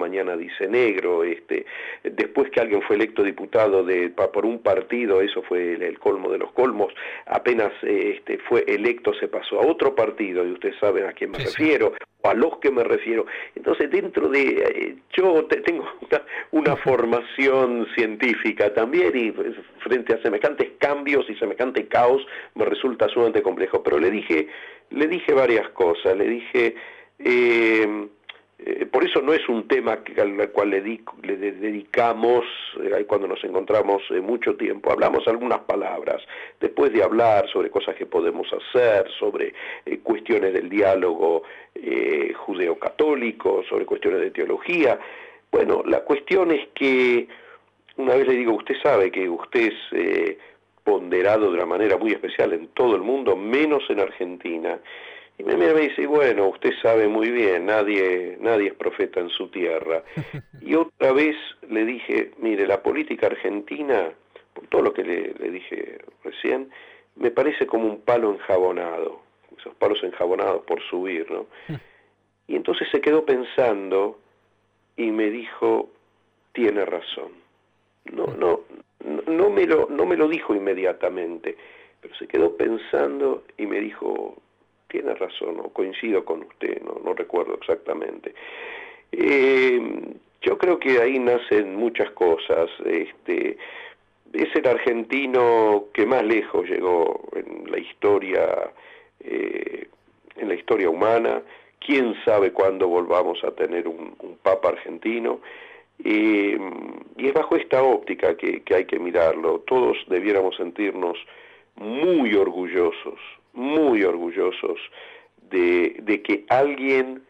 mañana 0.00 0.36
dice 0.36 0.66
negro, 0.66 1.22
este, 1.24 1.66
después 2.02 2.50
que 2.50 2.60
alguien 2.60 2.82
fue 2.82 2.96
electo 2.96 3.22
diputado 3.22 3.84
de, 3.84 4.10
por 4.10 4.44
un 4.44 4.60
partido, 4.60 5.20
eso 5.20 5.42
fue 5.42 5.74
el, 5.74 5.98
colmo 5.98 6.30
de 6.30 6.38
los 6.38 6.52
colmos, 6.52 6.92
apenas 7.26 7.72
este, 7.82 8.38
fue 8.38 8.64
electo 8.66 9.12
se 9.14 9.28
pasó 9.28 9.60
a 9.60 9.66
otro 9.66 9.94
partido, 9.94 10.44
y 10.44 10.52
ustedes 10.52 10.76
saben 10.80 11.06
a 11.06 11.12
quién 11.12 11.30
me 11.30 11.38
refiero, 11.38 11.92
o 12.22 12.28
a 12.28 12.34
los 12.34 12.58
que 12.58 12.70
me 12.70 12.82
refiero. 12.82 13.26
Entonces, 13.54 13.90
dentro 13.90 14.28
de, 14.28 14.42
eh, 14.42 14.96
yo 15.16 15.46
tengo 15.46 15.84
una, 16.50 16.76
formación 16.84 17.86
científica 17.94 18.72
también, 18.72 19.12
y 19.14 19.30
pues, 19.32 19.54
frente 19.80 20.14
a 20.14 20.22
semejantes 20.22 20.70
cambios 20.78 21.28
y 21.28 21.34
semejante 21.36 21.86
caos, 21.86 22.26
me 22.54 22.64
resulta 22.64 23.08
sumamente 23.08 23.42
complejo, 23.42 23.82
pero 23.82 23.98
le 23.98 24.10
dije, 24.10 24.48
le 24.90 25.06
dije 25.06 25.32
varias 25.32 25.68
cosas, 25.70 26.16
le 26.16 26.24
dije, 26.24 26.74
eh, 27.18 28.08
eh, 28.62 28.86
por 28.86 29.04
eso 29.04 29.22
no 29.22 29.32
es 29.32 29.48
un 29.48 29.66
tema 29.66 30.00
al 30.18 30.50
cual 30.50 30.70
le, 30.70 30.82
dedicamos, 30.82 32.44
eh, 32.82 33.04
cuando 33.06 33.26
nos 33.26 33.42
encontramos 33.42 34.02
eh, 34.10 34.20
mucho 34.20 34.56
tiempo, 34.56 34.92
hablamos 34.92 35.26
algunas 35.28 35.60
palabras, 35.60 36.22
después 36.60 36.92
de 36.92 37.02
hablar 37.02 37.48
sobre 37.48 37.70
cosas 37.70 37.94
que 37.94 38.04
podemos 38.04 38.46
hacer, 38.52 39.10
sobre 39.18 39.54
cuestiones 40.02 40.52
del 40.52 40.68
diálogo 40.68 41.42
judeo-católico, 42.44 43.62
sobre 43.68 43.86
cuestiones 43.86 44.20
de 44.20 44.30
teología, 44.30 44.98
bueno, 45.50 45.82
la 45.86 46.00
cuestión 46.00 46.50
es 46.50 46.68
que, 46.74 47.28
una 47.96 48.14
vez 48.14 48.26
le 48.26 48.34
digo, 48.34 48.54
usted 48.54 48.74
sabe 48.82 49.10
que 49.10 49.28
usted 49.28 49.72
es 49.90 50.36
ponderado 50.84 51.50
de 51.50 51.56
una 51.56 51.66
manera 51.66 51.96
muy 51.96 52.12
especial 52.12 52.52
en 52.52 52.68
todo 52.68 52.94
el 52.94 53.02
mundo, 53.02 53.36
menos 53.36 53.82
en 53.88 54.00
Argentina, 54.00 54.78
y 55.40 55.42
me 55.42 55.56
mira 55.56 55.70
y 55.70 55.74
me 55.74 55.80
dice, 55.88 56.06
bueno, 56.06 56.48
usted 56.48 56.70
sabe 56.82 57.08
muy 57.08 57.30
bien, 57.30 57.64
nadie, 57.64 58.36
nadie 58.40 58.68
es 58.68 58.74
profeta 58.74 59.20
en 59.20 59.30
su 59.30 59.48
tierra. 59.48 60.02
Y 60.60 60.74
otra 60.74 61.12
vez 61.12 61.34
le 61.68 61.86
dije, 61.86 62.32
mire, 62.38 62.66
la 62.66 62.82
política 62.82 63.26
argentina, 63.26 64.12
por 64.52 64.66
todo 64.66 64.82
lo 64.82 64.92
que 64.92 65.02
le, 65.02 65.50
dije 65.50 65.98
recién, 66.22 66.70
me 67.16 67.30
parece 67.30 67.66
como 67.66 67.86
un 67.86 68.02
palo 68.02 68.30
enjabonado, 68.30 69.22
esos 69.58 69.74
palos 69.76 69.98
enjabonados 70.02 70.62
por 70.64 70.82
subir, 70.82 71.30
¿no? 71.30 71.46
Y 72.46 72.56
entonces 72.56 72.88
se 72.90 73.00
quedó 73.00 73.24
pensando 73.24 74.18
y 74.96 75.12
me 75.12 75.30
dijo, 75.30 75.88
tiene 76.52 76.84
razón. 76.84 77.30
No, 78.12 78.26
no, 78.26 78.62
no 79.26 79.50
me 79.50 79.66
lo, 79.66 79.88
no 79.88 80.04
me 80.04 80.16
lo 80.16 80.26
dijo 80.26 80.54
inmediatamente, 80.54 81.56
pero 82.00 82.12
se 82.16 82.26
quedó 82.26 82.56
pensando 82.56 83.44
y 83.56 83.66
me 83.66 83.78
dijo, 83.78 84.36
tiene 84.90 85.14
razón, 85.14 85.60
o 85.60 85.70
coincido 85.70 86.24
con 86.24 86.42
usted, 86.42 86.82
no, 86.82 87.00
no 87.02 87.14
recuerdo 87.14 87.54
exactamente. 87.54 88.34
Eh, 89.12 89.80
yo 90.42 90.58
creo 90.58 90.78
que 90.78 91.00
ahí 91.00 91.18
nacen 91.18 91.76
muchas 91.76 92.10
cosas. 92.10 92.70
Este, 92.84 93.56
es 94.32 94.54
el 94.54 94.66
argentino 94.66 95.86
que 95.92 96.06
más 96.06 96.24
lejos 96.24 96.68
llegó 96.68 97.28
en 97.34 97.70
la 97.70 97.78
historia, 97.78 98.72
eh, 99.20 99.88
en 100.36 100.48
la 100.48 100.54
historia 100.54 100.90
humana. 100.90 101.42
Quién 101.78 102.14
sabe 102.24 102.52
cuándo 102.52 102.88
volvamos 102.88 103.42
a 103.44 103.52
tener 103.52 103.88
un, 103.88 104.16
papa 104.42 104.70
argentino. 104.70 105.40
y 106.02 106.56
es 107.18 107.34
bajo 107.34 107.56
esta 107.56 107.82
óptica 107.82 108.36
que, 108.36 108.62
que 108.62 108.74
hay 108.74 108.84
que 108.86 108.98
mirarlo. 108.98 109.60
Todos 109.66 109.98
debiéramos 110.08 110.56
sentirnos 110.56 111.18
muy 111.76 112.34
orgullosos, 112.34 113.18
muy 113.52 114.02
orgullosos 114.04 114.78
de, 115.50 116.22
que 116.24 116.44
alguien 116.48 117.22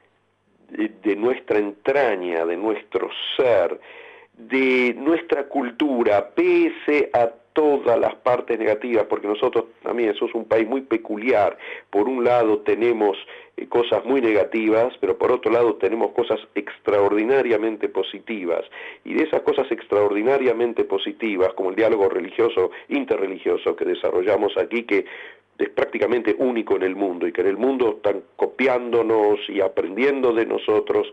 de, 0.69 1.17
nuestra 1.17 1.59
entraña, 1.59 2.45
de 2.45 2.57
nuestro 2.57 3.11
ser, 3.37 3.81
de 4.35 4.95
nuestra 4.97 5.49
cultura, 5.49 6.31
pese 6.31 7.11
a 7.13 7.31
todas 7.53 7.99
las 7.99 8.15
partes 8.17 8.59
negativas, 8.59 9.07
porque 9.07 9.27
nosotros 9.27 9.65
también 9.83 10.15
somos 10.15 10.35
un 10.35 10.45
país 10.45 10.69
muy 10.69 10.83
peculiar. 10.83 11.59
Por 11.91 12.09
un 12.09 12.25
lado 12.25 12.61
tenemos 12.61 13.19
eh, 13.57 13.67
cosas 13.67 14.05
muy 14.05 14.21
negativas, 14.21 14.95
pero 15.01 15.19
por 15.19 15.33
otro 15.33 15.51
lado 15.51 15.75
tenemos 15.75 16.13
cosas 16.13 16.39
extraordinariamente 16.55 17.89
positivas. 17.89 18.65
Y 19.05 19.15
de 19.15 19.25
esas 19.25 19.43
cosas 19.43 19.71
extraordinariamente 19.71 20.85
positivas, 20.85 21.53
como 21.55 21.71
el 21.71 21.77
diálogo 21.77 22.09
religioso, 22.09 22.71
interreligioso 22.89 23.75
que 23.75 23.85
desarrollamos 23.85 24.57
aquí, 24.57 24.85
que 24.85 25.05
es 25.61 25.71
prácticamente 25.71 26.35
único 26.39 26.77
en 26.77 26.83
el 26.83 26.97
mundo 26.97 27.27
y 27.27 27.33
que 27.33 27.41
en 27.43 27.49
el 27.49 27.57
mundo 27.57 27.97
están 27.97 28.23
copiándonos 28.37 29.39
y 29.49 29.61
aprendiendo 29.61 30.33
de 30.33 30.47
nosotros. 30.47 31.13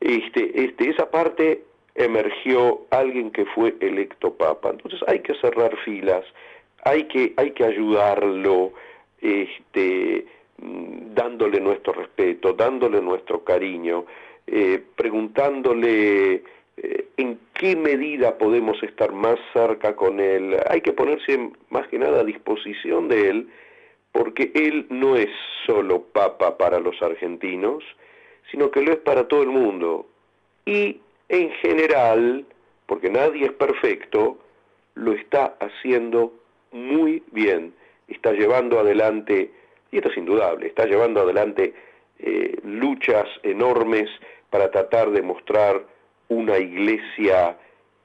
Este, 0.00 0.64
este, 0.64 0.90
esa 0.90 1.10
parte 1.10 1.62
emergió 1.94 2.86
alguien 2.90 3.30
que 3.30 3.44
fue 3.46 3.74
electo 3.80 4.34
papa. 4.34 4.70
Entonces 4.70 5.00
hay 5.06 5.20
que 5.20 5.34
cerrar 5.34 5.76
filas, 5.84 6.24
hay 6.84 7.04
que, 7.04 7.34
hay 7.36 7.50
que 7.50 7.64
ayudarlo, 7.64 8.72
este, 9.20 10.26
mm, 10.58 11.14
dándole 11.14 11.60
nuestro 11.60 11.92
respeto, 11.92 12.52
dándole 12.52 13.00
nuestro 13.02 13.42
cariño, 13.42 14.04
eh, 14.46 14.80
preguntándole 14.96 16.42
eh, 16.76 17.08
en 17.16 17.40
qué 17.54 17.74
medida 17.74 18.38
podemos 18.38 18.80
estar 18.84 19.12
más 19.12 19.38
cerca 19.52 19.96
con 19.96 20.20
él. 20.20 20.56
Hay 20.70 20.80
que 20.80 20.92
ponerse 20.92 21.50
más 21.70 21.88
que 21.88 21.98
nada 21.98 22.20
a 22.20 22.24
disposición 22.24 23.08
de 23.08 23.30
él, 23.30 23.48
porque 24.12 24.50
él 24.54 24.86
no 24.90 25.16
es 25.16 25.30
solo 25.66 26.02
papa 26.02 26.56
para 26.56 26.80
los 26.80 27.00
argentinos, 27.02 27.84
sino 28.50 28.70
que 28.70 28.82
lo 28.82 28.92
es 28.92 28.98
para 28.98 29.28
todo 29.28 29.42
el 29.42 29.50
mundo. 29.50 30.06
Y 30.64 31.00
en 31.28 31.50
general, 31.52 32.46
porque 32.86 33.10
nadie 33.10 33.46
es 33.46 33.52
perfecto, 33.52 34.38
lo 34.94 35.12
está 35.12 35.56
haciendo 35.60 36.32
muy 36.72 37.22
bien. 37.32 37.74
Está 38.08 38.32
llevando 38.32 38.80
adelante, 38.80 39.50
y 39.90 39.96
esto 39.96 40.10
es 40.10 40.16
indudable, 40.16 40.66
está 40.66 40.86
llevando 40.86 41.20
adelante 41.20 41.74
eh, 42.18 42.56
luchas 42.64 43.26
enormes 43.42 44.08
para 44.50 44.70
tratar 44.70 45.10
de 45.10 45.22
mostrar 45.22 45.84
una 46.28 46.58
iglesia 46.58 47.56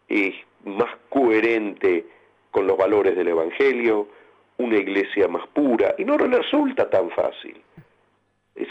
eh, 0.10 0.34
más 0.66 0.96
coherente 1.10 2.06
con 2.52 2.68
los 2.68 2.78
valores 2.78 3.16
del 3.16 3.30
Evangelio, 3.30 4.08
una 4.58 4.78
iglesia 4.78 5.28
más 5.28 5.48
pura, 5.48 5.96
y 5.98 6.06
no 6.06 6.18
resulta 6.18 6.90
tan 6.90 7.10
fácil. 7.12 7.62
Eh, 8.56 8.68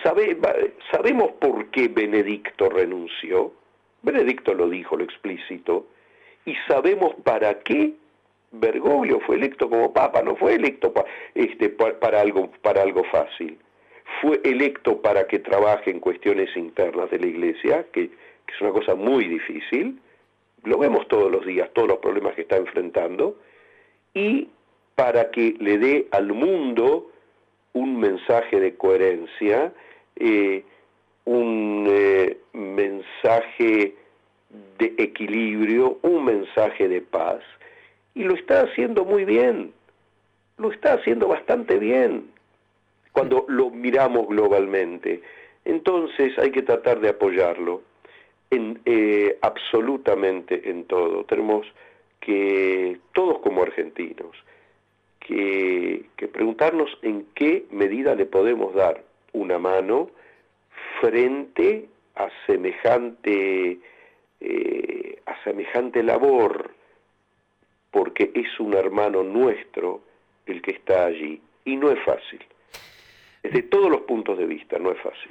sabemos 0.91 1.33
por 1.41 1.67
qué 1.71 1.89
Benedicto 1.89 2.69
renunció, 2.69 3.53
Benedicto 4.03 4.55
lo 4.55 4.69
dijo, 4.69 4.97
lo 4.97 5.05
explícito, 5.05 5.87
y 6.45 6.55
sabemos 6.69 7.15
para 7.25 7.61
qué 7.61 7.95
Bergoglio 8.53 9.21
fue 9.21 9.37
electo 9.37 9.69
como 9.69 9.93
papa, 9.93 10.23
no 10.23 10.37
fue 10.37 10.55
electo 10.55 10.93
este, 11.35 11.71
para, 11.71 12.21
algo, 12.21 12.51
para 12.63 12.83
algo 12.83 13.03
fácil, 13.05 13.59
fue 14.21 14.41
electo 14.45 15.01
para 15.01 15.27
que 15.27 15.39
trabaje 15.39 15.91
en 15.91 16.01
cuestiones 16.01 16.55
internas 16.57 17.11
de 17.11 17.19
la 17.19 17.27
iglesia, 17.27 17.87
que, 17.93 18.09
que 18.09 18.55
es 18.55 18.61
una 18.61 18.73
cosa 18.73 18.95
muy 18.95 19.27
difícil, 19.27 20.01
lo 20.65 20.79
vemos 20.79 21.09
todos 21.09 21.31
los 21.31 21.45
días, 21.47 21.71
todos 21.73 21.89
los 21.89 21.99
problemas 21.99 22.35
que 22.35 22.43
está 22.43 22.57
enfrentando, 22.57 23.37
y 24.15 24.49
para 24.95 25.31
que 25.31 25.55
le 25.59 25.79
dé 25.79 26.09
al 26.11 26.33
mundo 26.33 27.11
un 27.73 27.99
mensaje 27.99 28.61
de 28.61 28.75
coherencia, 28.75 29.73
eh, 30.17 30.65
un 31.25 31.87
eh, 31.89 32.39
mensaje 32.53 33.95
de 34.79 34.95
equilibrio, 34.99 35.99
un 36.03 36.25
mensaje 36.25 36.89
de 36.89 37.01
paz, 37.01 37.41
y 38.15 38.25
lo 38.25 38.35
está 38.35 38.63
haciendo 38.63 39.05
muy 39.05 39.25
bien, 39.25 39.73
lo 40.59 40.71
está 40.71 40.95
haciendo 40.95 41.29
bastante 41.29 41.79
bien 41.79 42.31
cuando 43.13 43.45
lo 43.49 43.71
miramos 43.71 44.27
globalmente. 44.29 45.23
Entonces 45.65 46.39
hay 46.39 46.51
que 46.51 46.63
tratar 46.63 47.01
de 47.01 47.11
apoyarlo 47.11 47.83
eh, 48.51 49.39
absolutamente 49.41 50.69
en 50.69 50.85
todo. 50.85 51.25
Tenemos 51.25 51.67
que, 52.21 52.99
todos 53.13 53.39
como 53.39 53.63
argentinos, 53.63 54.37
que, 55.27 56.05
preguntarnos 56.33 56.99
en 57.03 57.27
qué 57.35 57.67
medida 57.71 58.15
le 58.15 58.27
podemos 58.27 58.75
dar 58.75 59.03
una 59.33 59.59
mano 59.59 60.11
frente 61.01 61.89
a 62.17 62.29
semejante, 62.47 63.79
eh, 64.41 65.23
a 65.27 65.45
semejante 65.45 66.03
labor, 66.03 66.75
porque 67.91 68.31
es 68.35 68.59
un 68.61 68.75
hermano 68.75 69.23
nuestro 69.23 70.01
el 70.47 70.61
que 70.61 70.73
está 70.73 71.07
allí, 71.07 71.41
y 71.65 71.77
no 71.77 71.91
es 71.91 72.03
fácil. 72.05 72.45
Desde 73.43 73.63
todos 73.63 73.91
los 73.91 74.03
puntos 74.03 74.39
de 74.39 74.47
vista, 74.47 74.79
no 74.79 74.91
es 74.91 75.01
fácil 75.01 75.31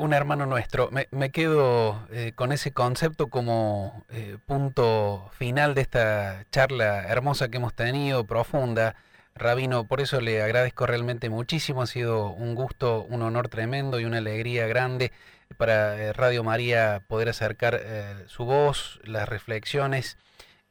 un 0.00 0.14
hermano 0.14 0.46
nuestro. 0.46 0.88
Me, 1.10 1.30
quedo 1.30 2.06
eh, 2.10 2.32
con 2.34 2.52
ese 2.52 2.72
concepto 2.72 3.26
como 3.26 4.02
eh, 4.08 4.38
punto 4.46 5.28
final 5.32 5.74
de 5.74 5.82
esta 5.82 6.46
charla 6.50 7.04
hermosa 7.06 7.50
que 7.50 7.58
hemos 7.58 7.74
tenido, 7.74 8.24
profunda. 8.24 8.96
Rabino, 9.40 9.84
por 9.84 10.00
eso 10.00 10.20
le 10.20 10.42
agradezco 10.42 10.86
realmente 10.86 11.30
muchísimo. 11.30 11.82
Ha 11.82 11.86
sido 11.86 12.28
un 12.30 12.54
gusto, 12.54 13.02
un 13.08 13.22
honor 13.22 13.48
tremendo 13.48 13.98
y 13.98 14.04
una 14.04 14.18
alegría 14.18 14.66
grande 14.66 15.12
para 15.56 15.98
eh, 15.98 16.12
Radio 16.12 16.44
María 16.44 17.04
poder 17.08 17.28
acercar 17.30 17.80
su 18.26 18.44
voz, 18.44 19.00
las 19.04 19.28
reflexiones 19.28 20.18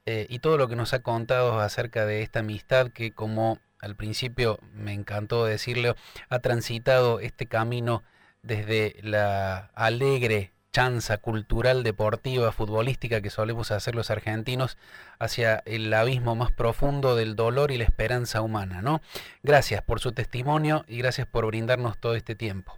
y 0.05 0.39
todo 0.39 0.57
lo 0.57 0.67
que 0.67 0.75
nos 0.75 0.93
ha 0.93 1.03
contado 1.03 1.59
acerca 1.59 2.05
de 2.07 2.23
esta 2.23 2.39
amistad 2.39 2.87
que, 2.87 3.11
como 3.11 3.59
al 3.79 3.95
principio 3.95 4.59
me 4.73 4.93
encantó 4.93 5.45
decirle, 5.45 5.95
ha 6.29 6.39
transitado 6.39 7.19
este 7.19 7.45
camino 7.45 8.03
desde 8.41 8.95
la 9.01 9.71
alegre 9.75 10.51
chanza 10.71 11.17
cultural, 11.17 11.83
deportiva, 11.83 12.51
futbolística 12.51 13.21
que 13.21 13.29
solemos 13.29 13.71
hacer 13.71 13.95
los 13.95 14.11
argentinos 14.11 14.77
hacia 15.19 15.63
el 15.65 15.93
abismo 15.93 16.35
más 16.35 16.51
profundo 16.51 17.15
del 17.15 17.35
dolor 17.35 17.71
y 17.71 17.77
la 17.77 17.83
esperanza 17.83 18.41
humana, 18.41 18.81
¿no? 18.81 19.01
Gracias 19.43 19.81
por 19.81 19.99
su 19.99 20.11
testimonio 20.11 20.85
y 20.87 20.99
gracias 20.99 21.27
por 21.27 21.45
brindarnos 21.47 21.99
todo 21.99 22.15
este 22.15 22.35
tiempo. 22.35 22.73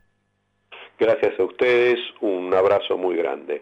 Gracias 0.98 1.40
a 1.40 1.44
ustedes, 1.44 2.00
un 2.22 2.54
abrazo 2.54 2.98
muy 2.98 3.16
grande. 3.18 3.62